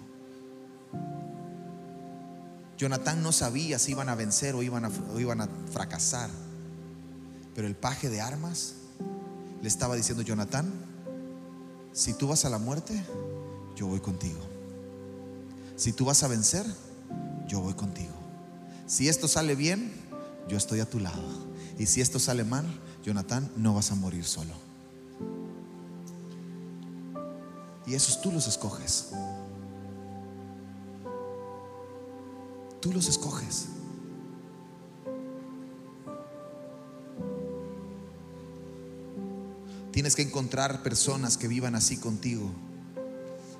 [2.77, 4.85] Jonatán no sabía si iban a vencer o iban
[5.41, 6.29] a fracasar.
[7.57, 8.75] Pero el paje de armas
[9.63, 10.71] le estaba diciendo, Jonatán,
[11.91, 12.93] si tú vas a la muerte,
[13.75, 14.37] yo voy contigo.
[15.75, 16.63] Si tú vas a vencer,
[17.47, 18.13] yo voy contigo.
[18.85, 19.91] Si esto sale bien,
[20.47, 21.23] yo estoy a tu lado.
[21.79, 22.63] Y si esto sale mal,
[23.03, 24.53] Jonatán, no vas a morir solo.
[27.87, 29.13] Y esos tú los escoges.
[32.79, 33.69] Tú los escoges.
[39.97, 42.51] Tienes que encontrar personas que vivan así contigo.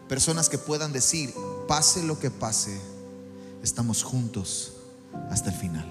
[0.08, 1.34] Personas que puedan decir,
[1.68, 2.80] pase lo que pase,
[3.64, 4.74] estamos juntos
[5.32, 5.88] hasta el final.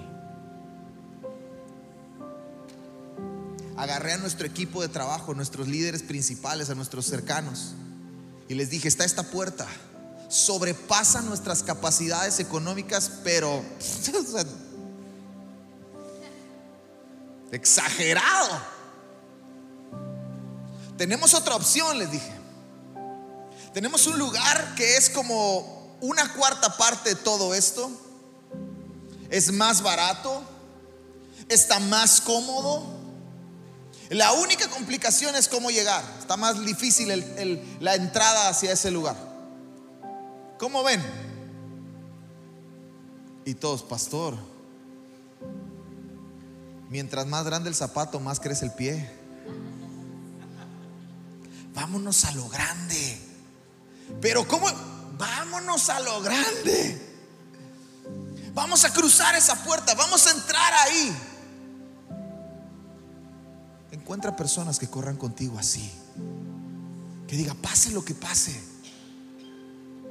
[3.75, 7.73] Agarré a nuestro equipo de trabajo, nuestros líderes principales, a nuestros cercanos,
[8.47, 9.67] y les dije, está esta puerta,
[10.29, 13.65] sobrepasa nuestras capacidades económicas, pero
[17.51, 18.76] exagerado.
[20.97, 22.31] Tenemos otra opción, les dije.
[23.73, 27.91] Tenemos un lugar que es como una cuarta parte de todo esto.
[29.29, 30.41] Es más barato,
[31.47, 32.83] está más cómodo.
[34.09, 36.03] La única complicación es cómo llegar.
[36.17, 37.09] Está más difícil
[37.79, 39.15] la entrada hacia ese lugar.
[40.57, 41.03] ¿Cómo ven?
[43.45, 44.35] Y todos, pastor.
[46.89, 49.16] Mientras más grande el zapato, más crece el pie
[51.77, 53.19] vámonos a lo grande.
[54.19, 54.67] Pero ¿cómo?
[55.15, 56.99] Vámonos a lo grande.
[58.55, 61.15] Vamos a cruzar esa puerta, vamos a entrar ahí.
[63.91, 65.91] Encuentra personas que corran contigo así.
[67.27, 68.59] Que diga, pase lo que pase.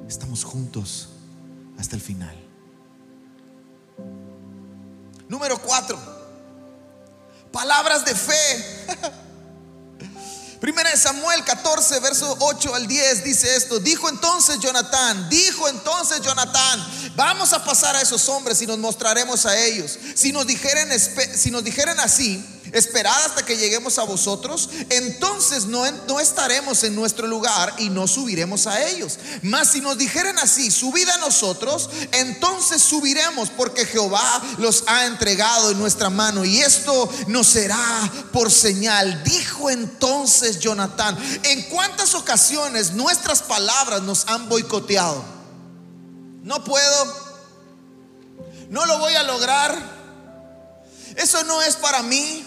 [0.09, 1.09] Estamos juntos
[1.79, 2.37] hasta el final.
[5.29, 5.99] Número cuatro.
[7.51, 9.23] Palabras de fe.
[10.61, 13.79] Primera de Samuel 14, verso 8 al 10 dice esto.
[13.79, 19.45] Dijo entonces Jonatán, dijo entonces Jonatán, vamos a pasar a esos hombres y nos mostraremos
[19.45, 19.99] a ellos.
[20.15, 25.89] Si nos dijeren, si nos dijeren así, Esperad hasta que lleguemos a vosotros, entonces no,
[26.09, 29.19] no, estaremos en nuestro lugar y no subiremos a ellos.
[29.43, 35.71] Mas si nos dijeren así, subid a nosotros, entonces subiremos, porque Jehová los ha entregado
[35.71, 39.23] en nuestra mano y esto nos será por señal.
[39.23, 45.25] Dijo entonces Jonatán, ¿en cuántas ocasiones nuestras palabras nos han boicoteado?
[46.43, 47.37] No puedo,
[48.71, 49.97] no lo voy a lograr.
[51.17, 52.45] Eso no es para mí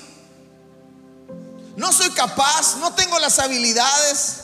[1.79, 4.41] no soy capaz, no tengo las habilidades.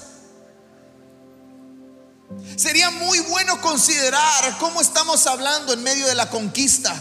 [2.55, 6.95] Sería muy bueno considerar cómo estamos hablando en medio de la conquista.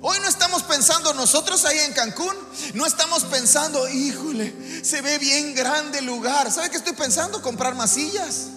[0.00, 2.34] Hoy no estamos pensando nosotros ahí en Cancún,
[2.74, 6.50] no estamos pensando, híjole, se ve bien grande el lugar.
[6.50, 7.40] ¿Sabe qué estoy pensando?
[7.40, 8.48] Comprar más sillas.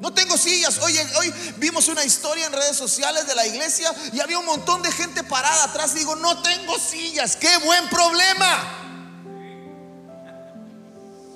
[0.00, 0.78] No tengo sillas.
[0.78, 4.82] Oye, hoy vimos una historia en redes sociales de la iglesia y había un montón
[4.82, 5.94] de gente parada atrás.
[5.94, 7.36] Digo, no tengo sillas.
[7.36, 8.76] Qué buen problema.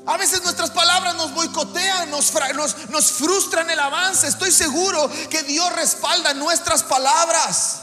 [0.07, 4.29] A veces nuestras palabras nos boicotean, nos, nos, nos frustran el avance.
[4.29, 7.81] Estoy seguro que Dios respalda nuestras palabras.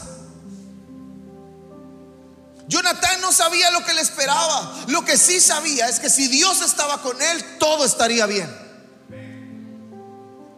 [2.66, 4.84] Jonathan no sabía lo que le esperaba.
[4.88, 8.61] Lo que sí sabía es que si Dios estaba con él, todo estaría bien.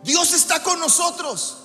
[0.04, 1.56] Dios está con nosotros.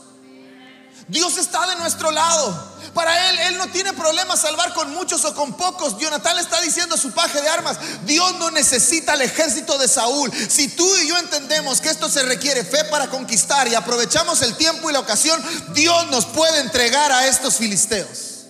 [1.10, 2.70] Dios está de nuestro lado.
[2.94, 5.98] Para él, él no tiene problema salvar con muchos o con pocos.
[5.98, 9.88] Jonathan le está diciendo a su paje de armas, Dios no necesita el ejército de
[9.88, 10.32] Saúl.
[10.32, 14.56] Si tú y yo entendemos que esto se requiere fe para conquistar y aprovechamos el
[14.56, 18.46] tiempo y la ocasión, Dios nos puede entregar a estos filisteos.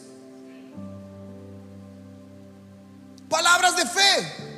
[3.30, 4.50] Palabras de fe.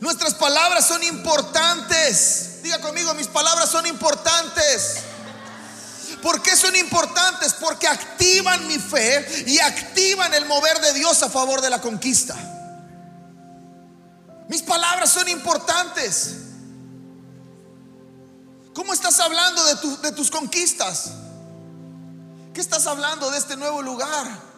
[0.00, 2.49] Nuestras palabras son importantes.
[2.62, 4.98] Diga conmigo, mis palabras son importantes.
[6.22, 7.54] ¿Por qué son importantes?
[7.54, 12.36] Porque activan mi fe y activan el mover de Dios a favor de la conquista.
[14.48, 16.36] Mis palabras son importantes.
[18.74, 19.64] ¿Cómo estás hablando
[19.96, 21.12] de, tus conquistas?
[22.52, 24.50] ¿Qué estás hablando de este nuevo lugar?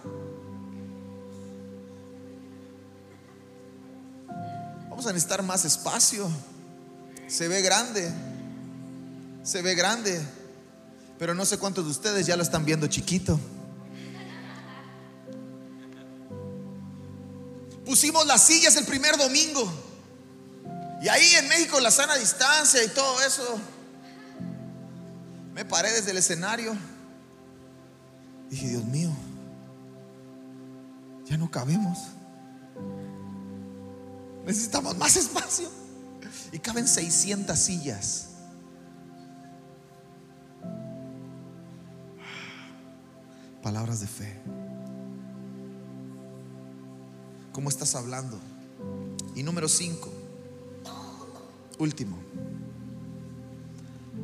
[5.07, 6.31] a necesitar más espacio.
[7.26, 8.12] Se ve grande.
[9.42, 10.20] Se ve grande.
[11.18, 13.38] Pero no sé cuántos de ustedes ya lo están viendo chiquito.
[17.85, 19.70] Pusimos las sillas el primer domingo.
[21.02, 23.58] Y ahí en México la sana distancia y todo eso.
[25.52, 26.76] Me paré desde el escenario.
[28.48, 29.11] Dije, Dios mío,
[31.24, 31.98] ya no cabemos.
[34.44, 35.82] Necesitamos más espacio.
[36.52, 38.28] Y caben 600 sillas.
[43.62, 44.40] Palabras de fe.
[47.52, 48.40] ¿Cómo estás hablando?
[49.35, 50.12] Y número 5.
[51.78, 52.18] Último.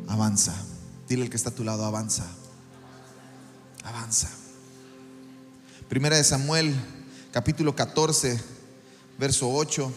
[0.08, 0.54] Avanza.
[1.08, 2.26] Dile al que está a tu lado, avanza.
[3.84, 4.28] Avanza.
[5.88, 6.74] Primera de Samuel,
[7.32, 8.38] capítulo 14,
[9.18, 9.92] verso 8.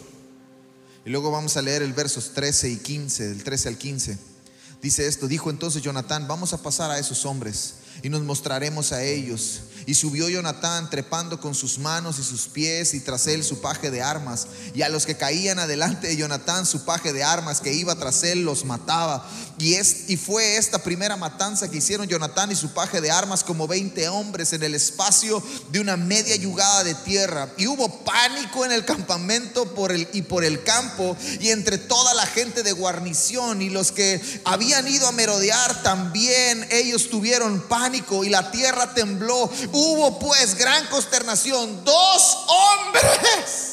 [1.04, 4.18] Y luego vamos a leer el versos 13 y 15, del 13 al 15.
[4.80, 9.02] Dice esto, dijo entonces Jonatán, vamos a pasar a esos hombres y nos mostraremos a
[9.02, 9.60] ellos.
[9.86, 13.90] Y subió Jonatán trepando con sus manos y sus pies y tras él su paje
[13.90, 14.46] de armas.
[14.74, 18.22] Y a los que caían adelante de Jonatán su paje de armas que iba tras
[18.22, 19.28] él los mataba.
[19.58, 23.44] Y, es, y fue esta primera matanza que hicieron Jonatán y su paje de armas
[23.44, 27.48] como 20 hombres en el espacio de una media yugada de tierra.
[27.56, 32.14] Y hubo pánico en el campamento por el, y por el campo y entre toda
[32.14, 38.24] la gente de guarnición y los que habían ido a merodear también ellos tuvieron pánico
[38.24, 39.50] y la tierra tembló.
[39.72, 41.84] Hubo pues gran consternación.
[41.84, 43.72] Dos hombres.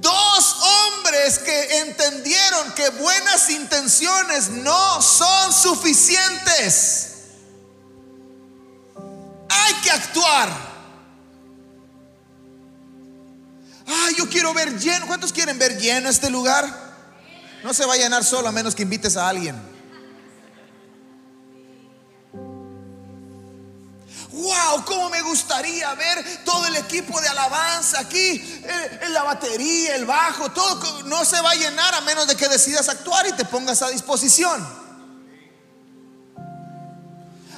[0.00, 7.14] Dos hombres que entendieron que buenas intenciones no son suficientes.
[9.48, 10.68] Hay que actuar.
[13.86, 15.06] Ay, yo quiero ver lleno.
[15.06, 16.88] ¿Cuántos quieren ver lleno este lugar?
[17.64, 19.77] No se va a llenar solo a menos que invites a alguien.
[25.28, 28.62] Gustaría ver todo el equipo de alabanza aquí,
[29.02, 32.48] en la batería, el bajo, todo no se va a llenar a menos de que
[32.48, 34.66] decidas actuar y te pongas a disposición.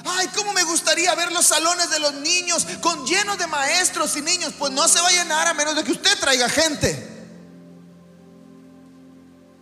[0.03, 4.21] Ay, cómo me gustaría ver los salones de los niños con llenos de maestros y
[4.21, 4.53] niños.
[4.57, 7.07] Pues no se va a llenar a menos de que usted traiga gente.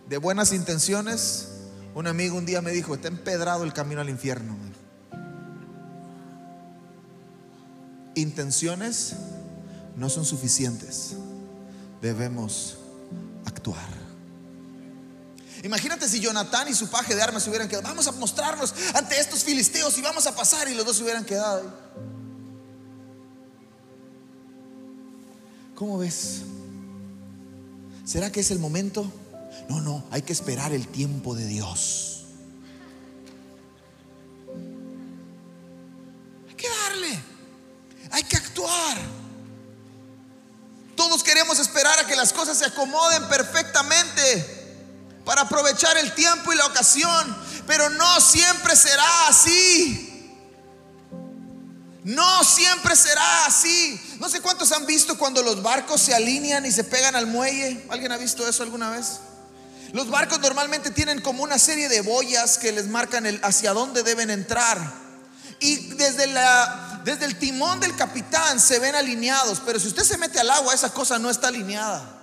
[0.06, 1.48] De buenas intenciones,
[1.94, 4.56] un amigo un día me dijo, está empedrado el camino al infierno.
[8.20, 9.14] Intenciones
[9.96, 11.12] no son suficientes.
[12.00, 12.78] Debemos
[13.44, 14.00] actuar.
[15.62, 17.86] Imagínate si Jonatán y su paje de armas se hubieran quedado.
[17.86, 21.24] Vamos a mostrarnos ante estos filisteos y vamos a pasar y los dos se hubieran
[21.24, 21.70] quedado.
[25.74, 26.42] ¿Cómo ves?
[28.04, 29.10] ¿Será que es el momento?
[29.68, 32.19] No, no, hay que esperar el tiempo de Dios.
[38.10, 38.96] Hay que actuar.
[40.96, 44.58] Todos queremos esperar a que las cosas se acomoden perfectamente
[45.24, 47.36] para aprovechar el tiempo y la ocasión,
[47.66, 50.06] pero no siempre será así.
[52.04, 54.00] No siempre será así.
[54.18, 57.84] No sé cuántos han visto cuando los barcos se alinean y se pegan al muelle.
[57.90, 59.20] ¿Alguien ha visto eso alguna vez?
[59.92, 64.30] Los barcos normalmente tienen como una serie de boyas que les marcan hacia dónde deben
[64.30, 64.78] entrar.
[65.58, 70.18] Y desde, la, desde el timón del capitán se ven alineados, pero si usted se
[70.18, 72.20] mete al agua, esa cosa no está alineada.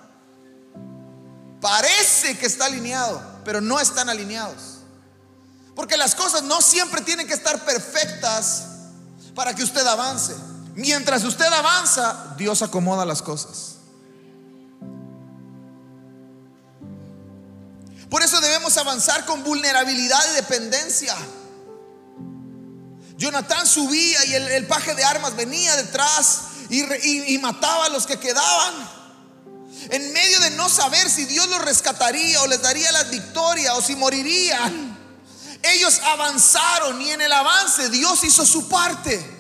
[1.61, 4.80] Parece que está alineado, pero no están alineados.
[5.75, 8.63] Porque las cosas no siempre tienen que estar perfectas
[9.36, 10.36] para que usted avance.
[10.75, 13.75] Mientras usted avanza, Dios acomoda las cosas.
[18.09, 21.15] Por eso debemos avanzar con vulnerabilidad y dependencia.
[23.18, 28.18] Jonatán subía y el, paje de armas venía detrás y, y mataba a los que
[28.18, 28.97] quedaban.
[29.89, 33.82] En medio de no saber si Dios los rescataría o les daría la victoria o
[33.82, 34.97] si morirían.
[35.63, 39.38] Ellos avanzaron y en el avance Dios hizo su parte.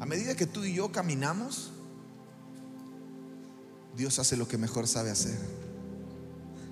[0.00, 1.70] A medida que tú y yo caminamos,
[3.96, 5.38] Dios hace lo que mejor sabe hacer,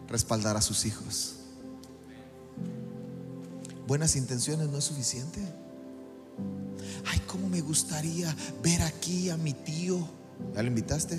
[0.09, 1.35] respaldar a sus hijos.
[3.87, 5.41] Buenas intenciones no es suficiente.
[7.07, 10.07] Ay, cómo me gustaría ver aquí a mi tío.
[10.55, 11.19] ¿Ya lo invitaste?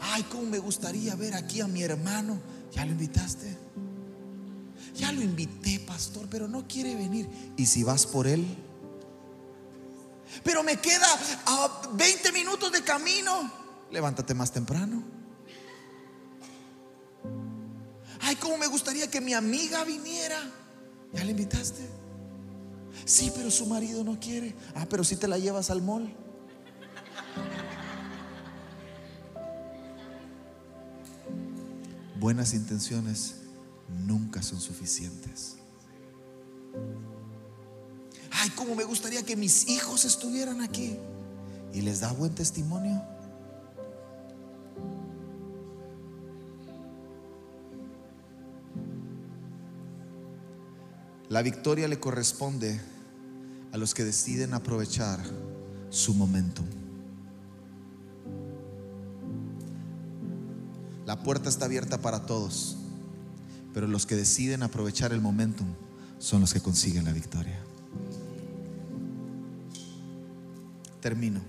[0.00, 2.38] Ay, cómo me gustaría ver aquí a mi hermano.
[2.72, 3.56] ¿Ya lo invitaste?
[4.94, 7.28] Ya lo invité, pastor, pero no quiere venir.
[7.56, 8.46] ¿Y si vas por él?
[10.44, 11.06] Pero me queda
[11.46, 13.52] a 20 minutos de camino.
[13.90, 15.17] Levántate más temprano.
[18.28, 20.38] Ay, cómo me gustaría que mi amiga viniera.
[21.14, 21.80] ¿Ya la invitaste?
[23.06, 24.54] Sí, pero su marido no quiere.
[24.74, 26.14] Ah, pero si te la llevas al mall.
[32.20, 33.36] buenas intenciones
[34.06, 35.54] nunca son suficientes.
[38.30, 40.98] Ay, cómo me gustaría que mis hijos estuvieran aquí.
[41.72, 43.02] Y les da buen testimonio.
[51.28, 52.80] La victoria le corresponde
[53.72, 55.20] a los que deciden aprovechar
[55.90, 56.62] su momento.
[61.04, 62.76] La puerta está abierta para todos,
[63.74, 65.68] pero los que deciden aprovechar el momentum
[66.18, 67.58] son los que consiguen la victoria.
[71.00, 71.40] Termino.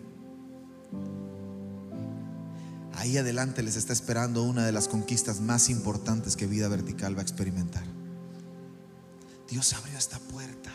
[2.94, 7.20] Ahí adelante les está esperando una de las conquistas más importantes que vida vertical va
[7.20, 7.99] a experimentar.
[9.50, 10.72] Dios abrió esta puerta.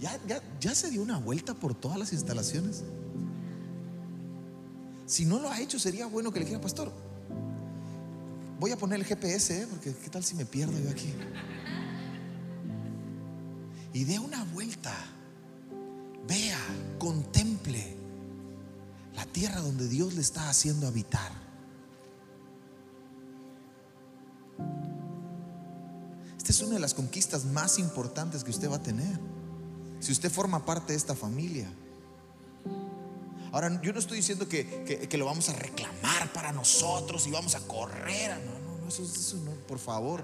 [0.00, 0.18] ¿Ya,
[0.60, 2.82] ya se dio una vuelta por todas las instalaciones?
[5.06, 6.92] Si no lo ha hecho, sería bueno que le dijera, pastor,
[8.58, 9.66] voy a poner el GPS, ¿eh?
[9.68, 11.12] porque qué tal si me pierdo yo aquí.
[13.92, 14.92] Y dé una vuelta,
[16.26, 16.58] vea,
[16.98, 17.96] contemple
[19.14, 21.30] la tierra donde Dios le está haciendo habitar.
[26.54, 29.18] Es una de las conquistas más importantes que usted va a tener.
[29.98, 31.68] Si usted forma parte de esta familia.
[33.50, 37.60] Ahora, yo no estoy diciendo que, lo vamos a reclamar para nosotros y vamos a
[37.60, 38.38] correr.
[38.44, 40.22] No, no, no, eso, eso no, por favor.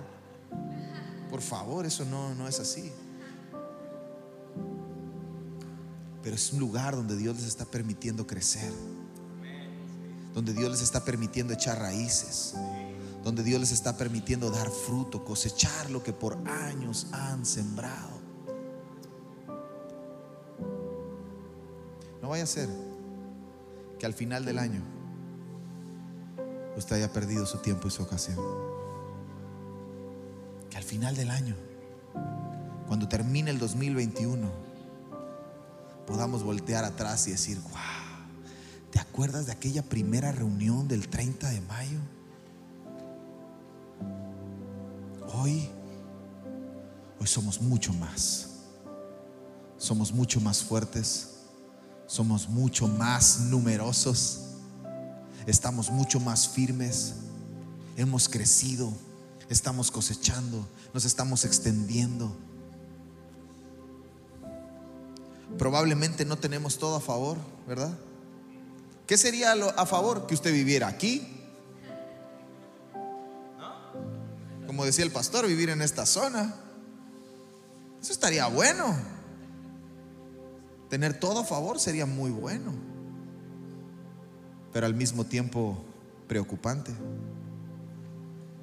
[1.30, 2.92] Por favor, eso no, no es así.
[6.22, 8.72] Pero es un lugar donde Dios les está permitiendo crecer.
[10.34, 12.54] Donde Dios les está permitiendo echar raíces.
[13.22, 18.20] Donde Dios les está permitiendo dar fruto, cosechar lo que por años han sembrado.
[22.22, 22.68] No vaya a ser
[23.98, 24.82] que al final del año
[26.76, 28.38] usted haya perdido su tiempo y su ocasión.
[30.70, 31.54] Que al final del año,
[32.86, 34.48] cuando termine el 2021,
[36.06, 37.72] podamos voltear atrás y decir, wow,
[38.90, 42.00] ¿te acuerdas de aquella primera reunión del 30 de mayo?
[45.40, 45.68] Hoy,
[47.18, 48.48] hoy somos mucho más.
[49.76, 51.28] Somos mucho más fuertes.
[52.06, 54.40] Somos mucho más numerosos.
[55.46, 57.14] Estamos mucho más firmes.
[57.96, 58.92] Hemos crecido.
[59.48, 60.66] Estamos cosechando.
[60.92, 62.36] Nos estamos extendiendo.
[65.58, 67.96] Probablemente no tenemos todo a favor, ¿verdad?
[69.06, 70.26] ¿Qué sería a favor?
[70.26, 71.39] Que usted viviera aquí.
[74.80, 76.54] Como decía el pastor, vivir en esta zona.
[78.00, 78.96] Eso estaría bueno.
[80.88, 82.72] Tener todo a favor sería muy bueno.
[84.72, 85.76] Pero al mismo tiempo
[86.26, 86.92] preocupante.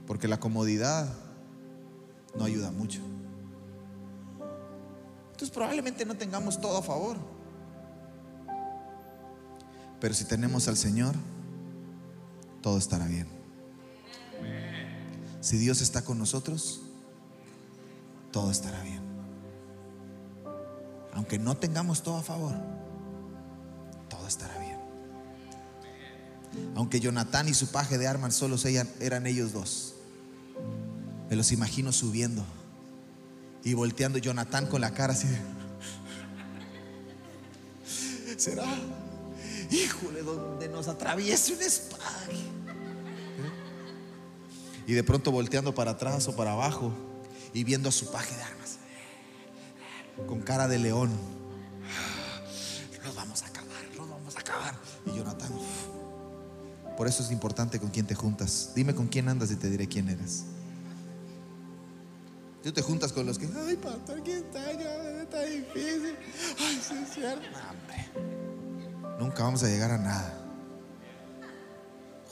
[0.08, 1.08] Porque la comodidad
[2.36, 3.00] no ayuda mucho.
[5.34, 7.18] Entonces probablemente no tengamos todo a favor.
[10.02, 11.14] Pero si tenemos al Señor,
[12.64, 13.37] todo estará bien.
[15.48, 16.82] Si Dios está con nosotros,
[18.34, 19.00] todo estará bien.
[21.14, 22.54] Aunque no tengamos todo a favor,
[24.10, 24.78] todo estará bien.
[26.76, 28.58] Aunque Jonatán y su paje de armas solo
[29.00, 29.94] eran ellos dos.
[31.30, 32.44] Me los imagino subiendo
[33.64, 35.40] y volteando Jonatán con la cara así de...
[38.38, 38.66] ¿Será?
[39.72, 42.04] híjole, donde nos atraviese un espada.
[44.88, 46.92] Y de pronto volteando para atrás o para abajo
[47.54, 48.78] y viendo a su paje de armas
[50.26, 51.12] con cara de león.
[53.04, 54.76] Nos vamos a acabar, nos vamos a acabar.
[55.06, 55.52] Y Jonathan,
[56.98, 58.72] por eso es importante con quién te juntas.
[58.74, 60.46] Dime con quién andas y te diré quién eres.
[62.64, 64.72] Tú te juntas con los que, ay, pastor, ¿quién está?
[64.72, 66.18] está difícil.
[66.60, 67.48] Ay, sí, es cierto
[69.20, 70.47] nunca vamos a llegar a nada.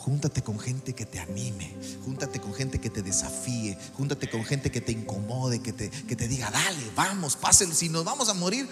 [0.06, 4.70] Júntate con gente que te anime, júntate con gente que te desafíe, júntate con gente
[4.70, 7.74] que te incomode, que te, que te diga, dale, vamos, pásenlo.
[7.74, 8.70] Si nos vamos a morir,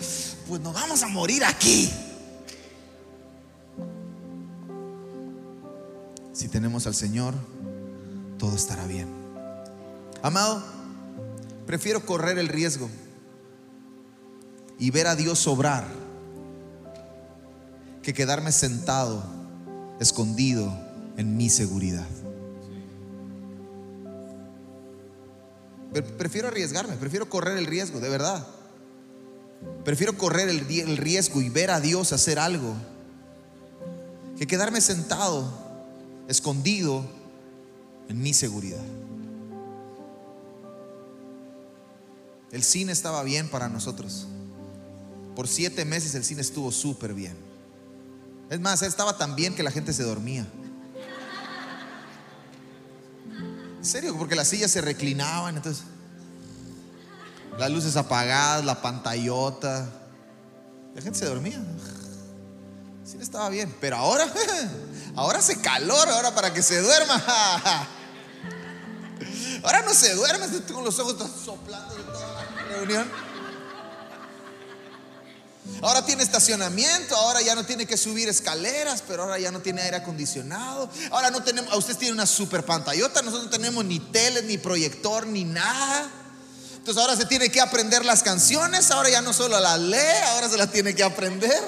[0.48, 1.92] pues nos vamos a morir aquí.
[6.34, 7.34] Si tenemos al Señor,
[8.38, 9.08] todo estará bien.
[10.22, 10.64] Amado,
[11.66, 12.92] prefiero correr el riesgo
[14.78, 15.88] y ver a Dios obrar
[18.04, 19.26] que quedarme sentado,
[20.00, 22.07] escondido en mi seguridad.
[26.18, 28.47] Prefiero arriesgarme, prefiero correr el riesgo, de verdad.
[29.86, 32.74] Prefiero correr el, riesgo y ver a Dios hacer algo
[34.38, 35.51] que quedarme sentado,
[36.28, 37.05] escondido
[38.09, 38.84] en mi seguridad.
[42.51, 44.28] El cine estaba bien para nosotros.
[45.36, 47.36] Por siete meses el cine estuvo súper bien.
[48.49, 50.47] Es más, estaba tan bien que la gente se dormía.
[53.84, 55.84] En serio, porque las sillas se reclinaban, entonces
[57.58, 59.90] las luces apagadas, la pantallota.
[60.96, 61.60] La gente se dormía.
[63.04, 64.26] Sí estaba bien, pero ahora
[65.18, 67.22] ahora hace calor, ahora para que se duerma.
[69.64, 73.10] Ahora no se duerme, con los ojos soplando de toda la reunión.
[75.82, 79.82] Ahora tiene estacionamiento, ahora ya no tiene que subir escaleras, pero ahora ya no tiene
[79.82, 80.89] aire acondicionado.
[81.11, 85.28] Ahora no tenemos, usted tiene una super pantallota, nosotros no tenemos ni tele, ni proyector,
[85.28, 86.09] ni nada.
[86.78, 89.97] Entonces ahora se tiene que aprender las canciones, ahora ya no solo las lee,
[90.28, 91.61] ahora se las tiene que aprender.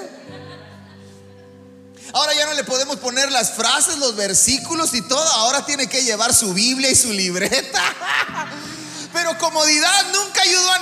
[2.12, 6.02] Ahora ya no le podemos poner las frases, los versículos y todo, ahora tiene que
[6.02, 7.82] llevar su Biblia y su libreta.
[9.12, 10.78] Pero comodidad nunca ayudó a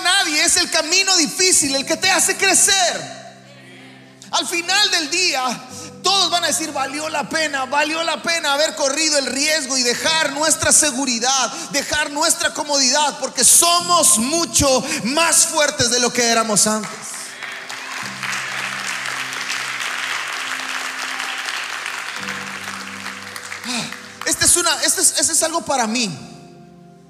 [0.64, 3.24] el camino difícil el que te hace crecer.
[4.30, 5.44] Al final del día,
[6.02, 9.82] todos van a decir, valió la pena, valió la pena haber corrido el riesgo y
[9.82, 16.66] dejar nuestra seguridad, dejar nuestra comodidad, porque somos mucho más fuertes de lo que éramos
[16.66, 16.90] antes.
[23.66, 23.84] Ah,
[24.26, 26.10] este es, una, este es, este es algo para mí.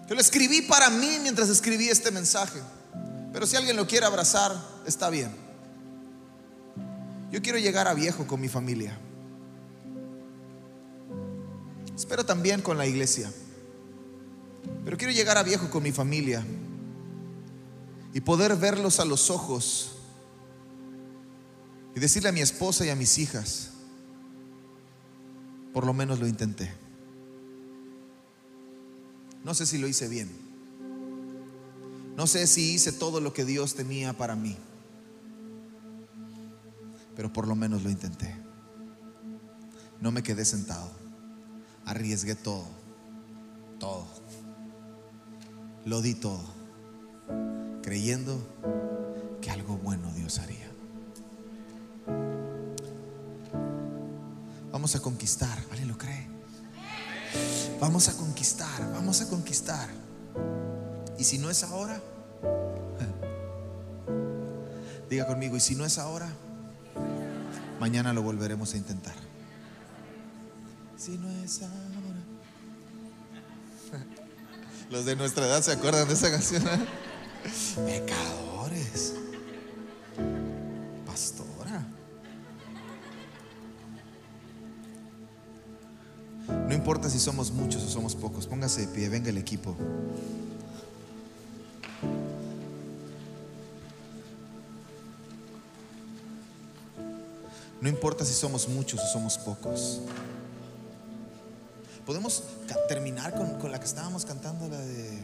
[0.08, 2.60] Yo lo escribí para mí mientras escribí este mensaje.
[3.34, 4.56] Pero si alguien lo quiere abrazar,
[4.86, 5.34] está bien.
[7.32, 8.96] Yo quiero llegar a viejo con mi familia.
[11.96, 13.28] Espero también con la iglesia.
[14.84, 16.46] Pero quiero llegar a viejo con mi familia
[18.12, 19.96] y poder verlos a los ojos
[21.96, 23.70] y decirle a mi esposa y a mis hijas,
[25.72, 26.72] por lo menos lo intenté.
[29.42, 30.43] No sé si lo hice bien.
[32.16, 34.56] No sé si hice todo lo que Dios tenía para mí.
[37.16, 38.34] Pero por lo menos lo intenté.
[40.00, 40.90] No me quedé sentado.
[41.84, 42.66] Arriesgué todo.
[43.78, 44.06] Todo.
[45.84, 46.42] lo di todo,
[47.82, 48.38] creyendo
[49.42, 50.70] que algo bueno Dios haría.
[54.72, 55.84] Vamos a conquistar, ¿vale?
[55.84, 56.26] ¿Lo cree?
[57.80, 59.88] Vamos a conquistar, vamos a conquistar.
[61.18, 62.00] Y si no es ahora,
[65.10, 66.28] diga conmigo, y si no es ahora,
[67.80, 69.14] mañana lo volveremos a intentar.
[70.96, 71.74] Si no es ahora.
[74.90, 76.62] Los de nuestra edad se acuerdan de esa canción.
[77.84, 79.14] Pecadores.
[81.06, 81.86] Pastora.
[86.68, 88.46] No importa si somos muchos o somos pocos.
[88.46, 89.76] Póngase de pie, venga el equipo.
[97.84, 100.00] No importa si somos muchos o somos pocos.
[102.06, 102.42] Podemos
[102.88, 105.20] terminar con, la que estábamos cantando, la de,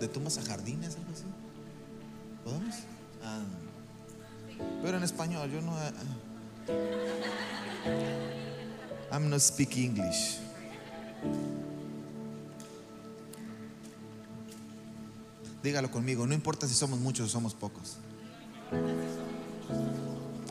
[0.00, 1.24] de tumbas a jardines, algo así.
[2.42, 2.74] ¿Podemos?
[3.22, 3.42] Ah.
[4.82, 5.76] Pero en español, yo no.
[5.76, 5.92] Ah.
[9.12, 10.38] I'm not speaking English.
[15.62, 17.98] Dígalo conmigo, no importa si somos muchos o somos pocos.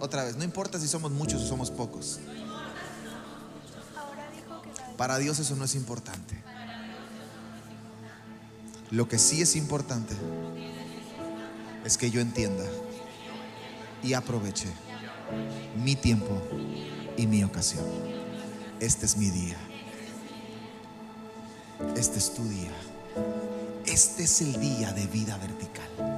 [0.03, 2.19] Otra vez, no importa si somos muchos o somos pocos.
[4.97, 6.35] Para Dios eso no es importante.
[8.91, 10.13] Lo que sí es importante
[11.85, 12.65] es que yo entienda
[14.03, 14.67] y aproveche
[15.81, 16.37] mi tiempo
[17.15, 17.85] y mi ocasión.
[18.81, 19.57] Este es mi día.
[21.95, 22.73] Este es tu día.
[23.85, 26.12] Este es el día de vida vertical.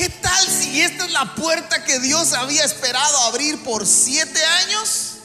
[0.00, 5.16] ¿Qué tal si esta es la puerta que Dios había esperado abrir por siete años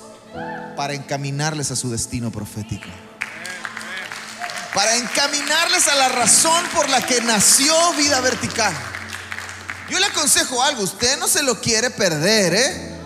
[0.76, 2.90] para encaminarles a su destino profético?
[4.74, 8.74] Para encaminarles a la razón por la que nació vida vertical.
[9.90, 12.98] Yo le aconsejo algo, usted no se lo quiere perder, ¿eh?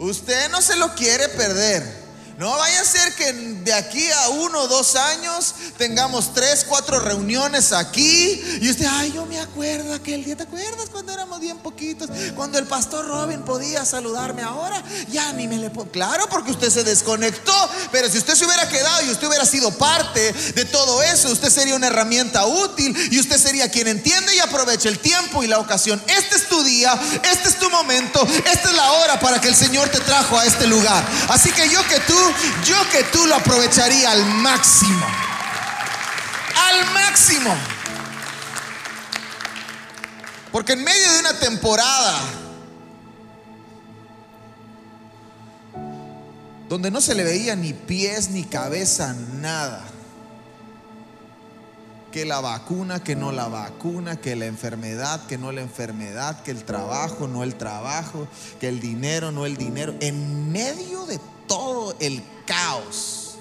[0.00, 1.99] Usted no se lo quiere perder.
[2.40, 6.98] No vaya a ser que de aquí a uno o dos años tengamos tres, cuatro
[6.98, 11.58] reuniones aquí y usted, ay, yo me acuerdo aquel día, ¿te acuerdas cuando éramos bien
[11.58, 12.08] poquitos?
[12.34, 15.70] Cuando el pastor Robin podía saludarme ahora, ya ni me le.
[15.92, 17.52] Claro, porque usted se desconectó,
[17.92, 21.50] pero si usted se hubiera quedado y usted hubiera sido parte de todo eso, usted
[21.50, 25.58] sería una herramienta útil y usted sería quien entiende y aprovecha el tiempo y la
[25.58, 26.02] ocasión.
[26.06, 29.54] Este es tu día, este es tu momento, esta es la hora para que el
[29.54, 31.06] Señor te trajo a este lugar.
[31.28, 32.29] Así que yo que tú
[32.64, 35.06] yo que tú lo aprovecharía al máximo.
[36.68, 37.54] Al máximo.
[40.52, 42.20] Porque en medio de una temporada
[46.68, 49.84] donde no se le veía ni pies ni cabeza, nada.
[52.12, 56.52] Que la vacuna, que no la vacuna, que la enfermedad, que no la enfermedad, que
[56.52, 58.28] el trabajo, no el trabajo,
[58.60, 59.94] que el dinero, no el dinero.
[60.00, 61.20] En medio de
[61.50, 63.34] todo el caos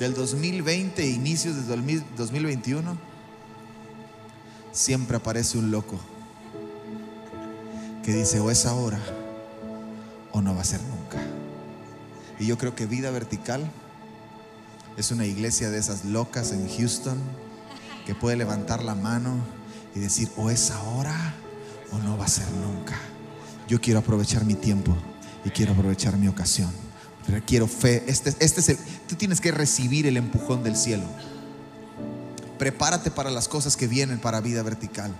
[0.00, 2.98] del 2020 e inicios del 2021,
[4.72, 6.00] siempre aparece un loco
[8.02, 8.98] que dice o es ahora
[10.32, 11.22] o no va a ser nunca.
[12.40, 13.70] Y yo creo que Vida Vertical
[14.96, 17.18] es una iglesia de esas locas en Houston
[18.04, 19.36] que puede levantar la mano
[19.94, 21.36] y decir o es ahora
[21.92, 22.98] o no va a ser nunca.
[23.68, 24.96] Yo quiero aprovechar mi tiempo
[25.44, 26.70] y quiero aprovechar mi ocasión.
[27.28, 28.04] Requiero fe.
[28.06, 28.78] Este, este es el,
[29.08, 31.04] tú tienes que recibir el empujón del cielo.
[32.58, 35.14] Prepárate para las cosas que vienen para vida vertical.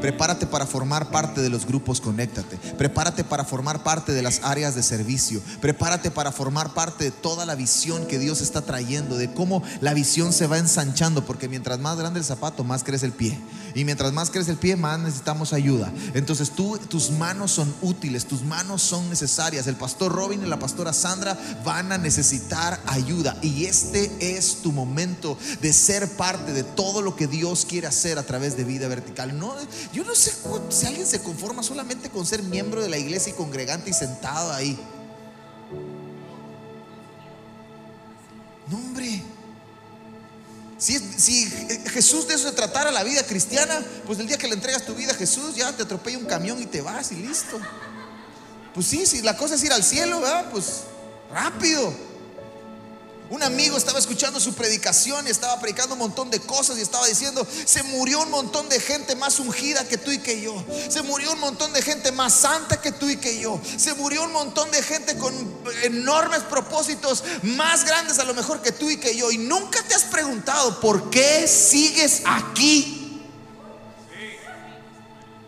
[0.00, 2.56] Prepárate para formar parte de los grupos Conéctate.
[2.78, 5.40] Prepárate para formar parte de las áreas de servicio.
[5.60, 9.94] Prepárate para formar parte de toda la visión que Dios está trayendo, de cómo la
[9.94, 13.38] visión se va ensanchando, porque mientras más grande el zapato, más crece el pie.
[13.74, 15.92] Y mientras más crece el pie, más necesitamos ayuda.
[16.14, 19.66] Entonces tú, tus manos son útiles, tus manos son necesarias.
[19.66, 23.36] El pastor Robin y la pastora Sandra van a necesitar ayuda.
[23.42, 28.18] Y este es tu momento de ser parte de todo lo que Dios quiere hacer
[28.18, 29.38] a través de vida vertical.
[29.38, 29.54] No,
[29.92, 30.32] yo no sé
[30.70, 34.52] si alguien se conforma solamente con ser miembro de la iglesia y congregante y sentado
[34.52, 34.78] ahí.
[38.68, 39.22] No, hombre.
[40.82, 41.48] Si,
[41.92, 44.96] Jesús de eso se tratara la vida cristiana, pues el día que le entregas tu
[44.96, 47.60] vida a Jesús, ya te atropella un camión y te vas y listo.
[48.74, 50.46] Pues sí, si la cosa es ir al cielo, ¿verdad?
[50.50, 50.80] Pues
[51.32, 51.94] rápido.
[53.32, 57.06] Un amigo estaba escuchando su predicación y estaba predicando un montón de cosas y estaba
[57.06, 60.62] diciendo, se murió un montón de gente más ungida que tú y que yo.
[60.90, 63.58] Se murió un montón de gente más santa que tú y que yo.
[63.78, 65.32] Se murió un montón de gente con
[65.82, 69.30] enormes propósitos más grandes a lo mejor que tú y que yo.
[69.30, 73.22] Y nunca te has preguntado por qué sigues aquí.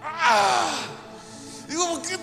[0.03, 0.94] Ah.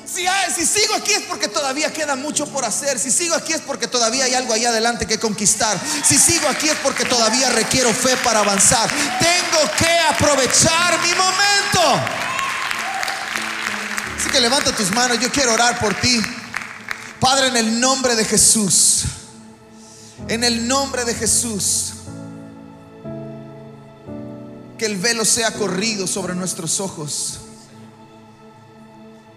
[0.05, 0.25] Si,
[0.55, 2.99] si, sigo aquí es porque todavía queda mucho por hacer.
[2.99, 5.79] Si sigo aquí es porque todavía hay algo ahí adelante que conquistar.
[6.03, 8.89] Si sigo aquí es porque todavía requiero fe para avanzar.
[9.19, 11.81] Tengo que aprovechar mi momento.
[14.17, 15.19] Así que levanta tus manos.
[15.19, 16.21] Yo quiero orar por ti.
[17.19, 19.03] Padre, en el nombre de Jesús.
[20.27, 21.93] En el nombre de Jesús.
[24.77, 27.41] Que el velo sea corrido sobre nuestros ojos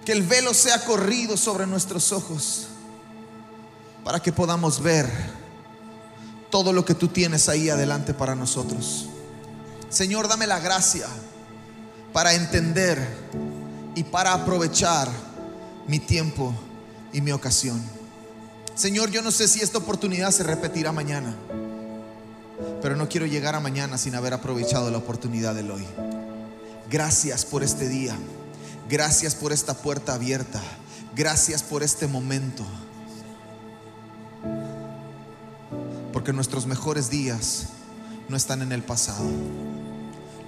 [0.05, 2.69] que el velo sea corrido sobre nuestros ojos
[4.05, 5.09] para que podamos ver
[6.51, 9.07] todo lo que tú tienes ahí adelante para nosotros.
[9.89, 11.07] Señor, dame la gracia
[12.13, 12.99] para entender
[13.95, 15.09] y para aprovechar
[15.89, 16.55] mi tiempo
[17.13, 17.83] y mi ocasión.
[18.75, 21.35] Señor, yo no sé si esta oportunidad se repetirá mañana,
[22.83, 25.87] pero no quiero llegar a mañana sin haber aprovechado la oportunidad del hoy.
[26.91, 28.17] Gracias por este día.
[28.89, 30.61] Gracias por esta puerta abierta.
[31.17, 32.65] Gracias por este momento.
[36.13, 37.69] Porque nuestros mejores días
[38.29, 39.25] no están en el pasado.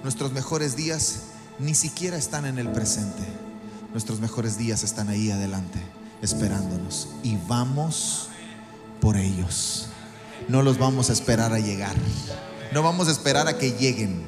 [0.03, 1.21] Nuestros mejores días
[1.57, 3.23] ni siquiera están en el presente.
[3.91, 5.79] Nuestros mejores días están ahí adelante,
[6.21, 7.09] esperándonos.
[7.23, 8.29] Y vamos
[9.01, 9.87] por ellos.
[10.47, 11.95] No los vamos a esperar a llegar.
[12.71, 14.27] No vamos a esperar a que lleguen.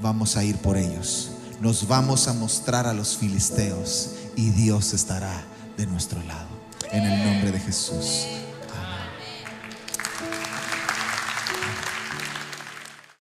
[0.00, 5.44] Vamos a ir por ellos nos vamos a mostrar a los filisteos y Dios estará
[5.76, 6.48] de nuestro lado.
[6.90, 8.26] En el nombre de Jesús.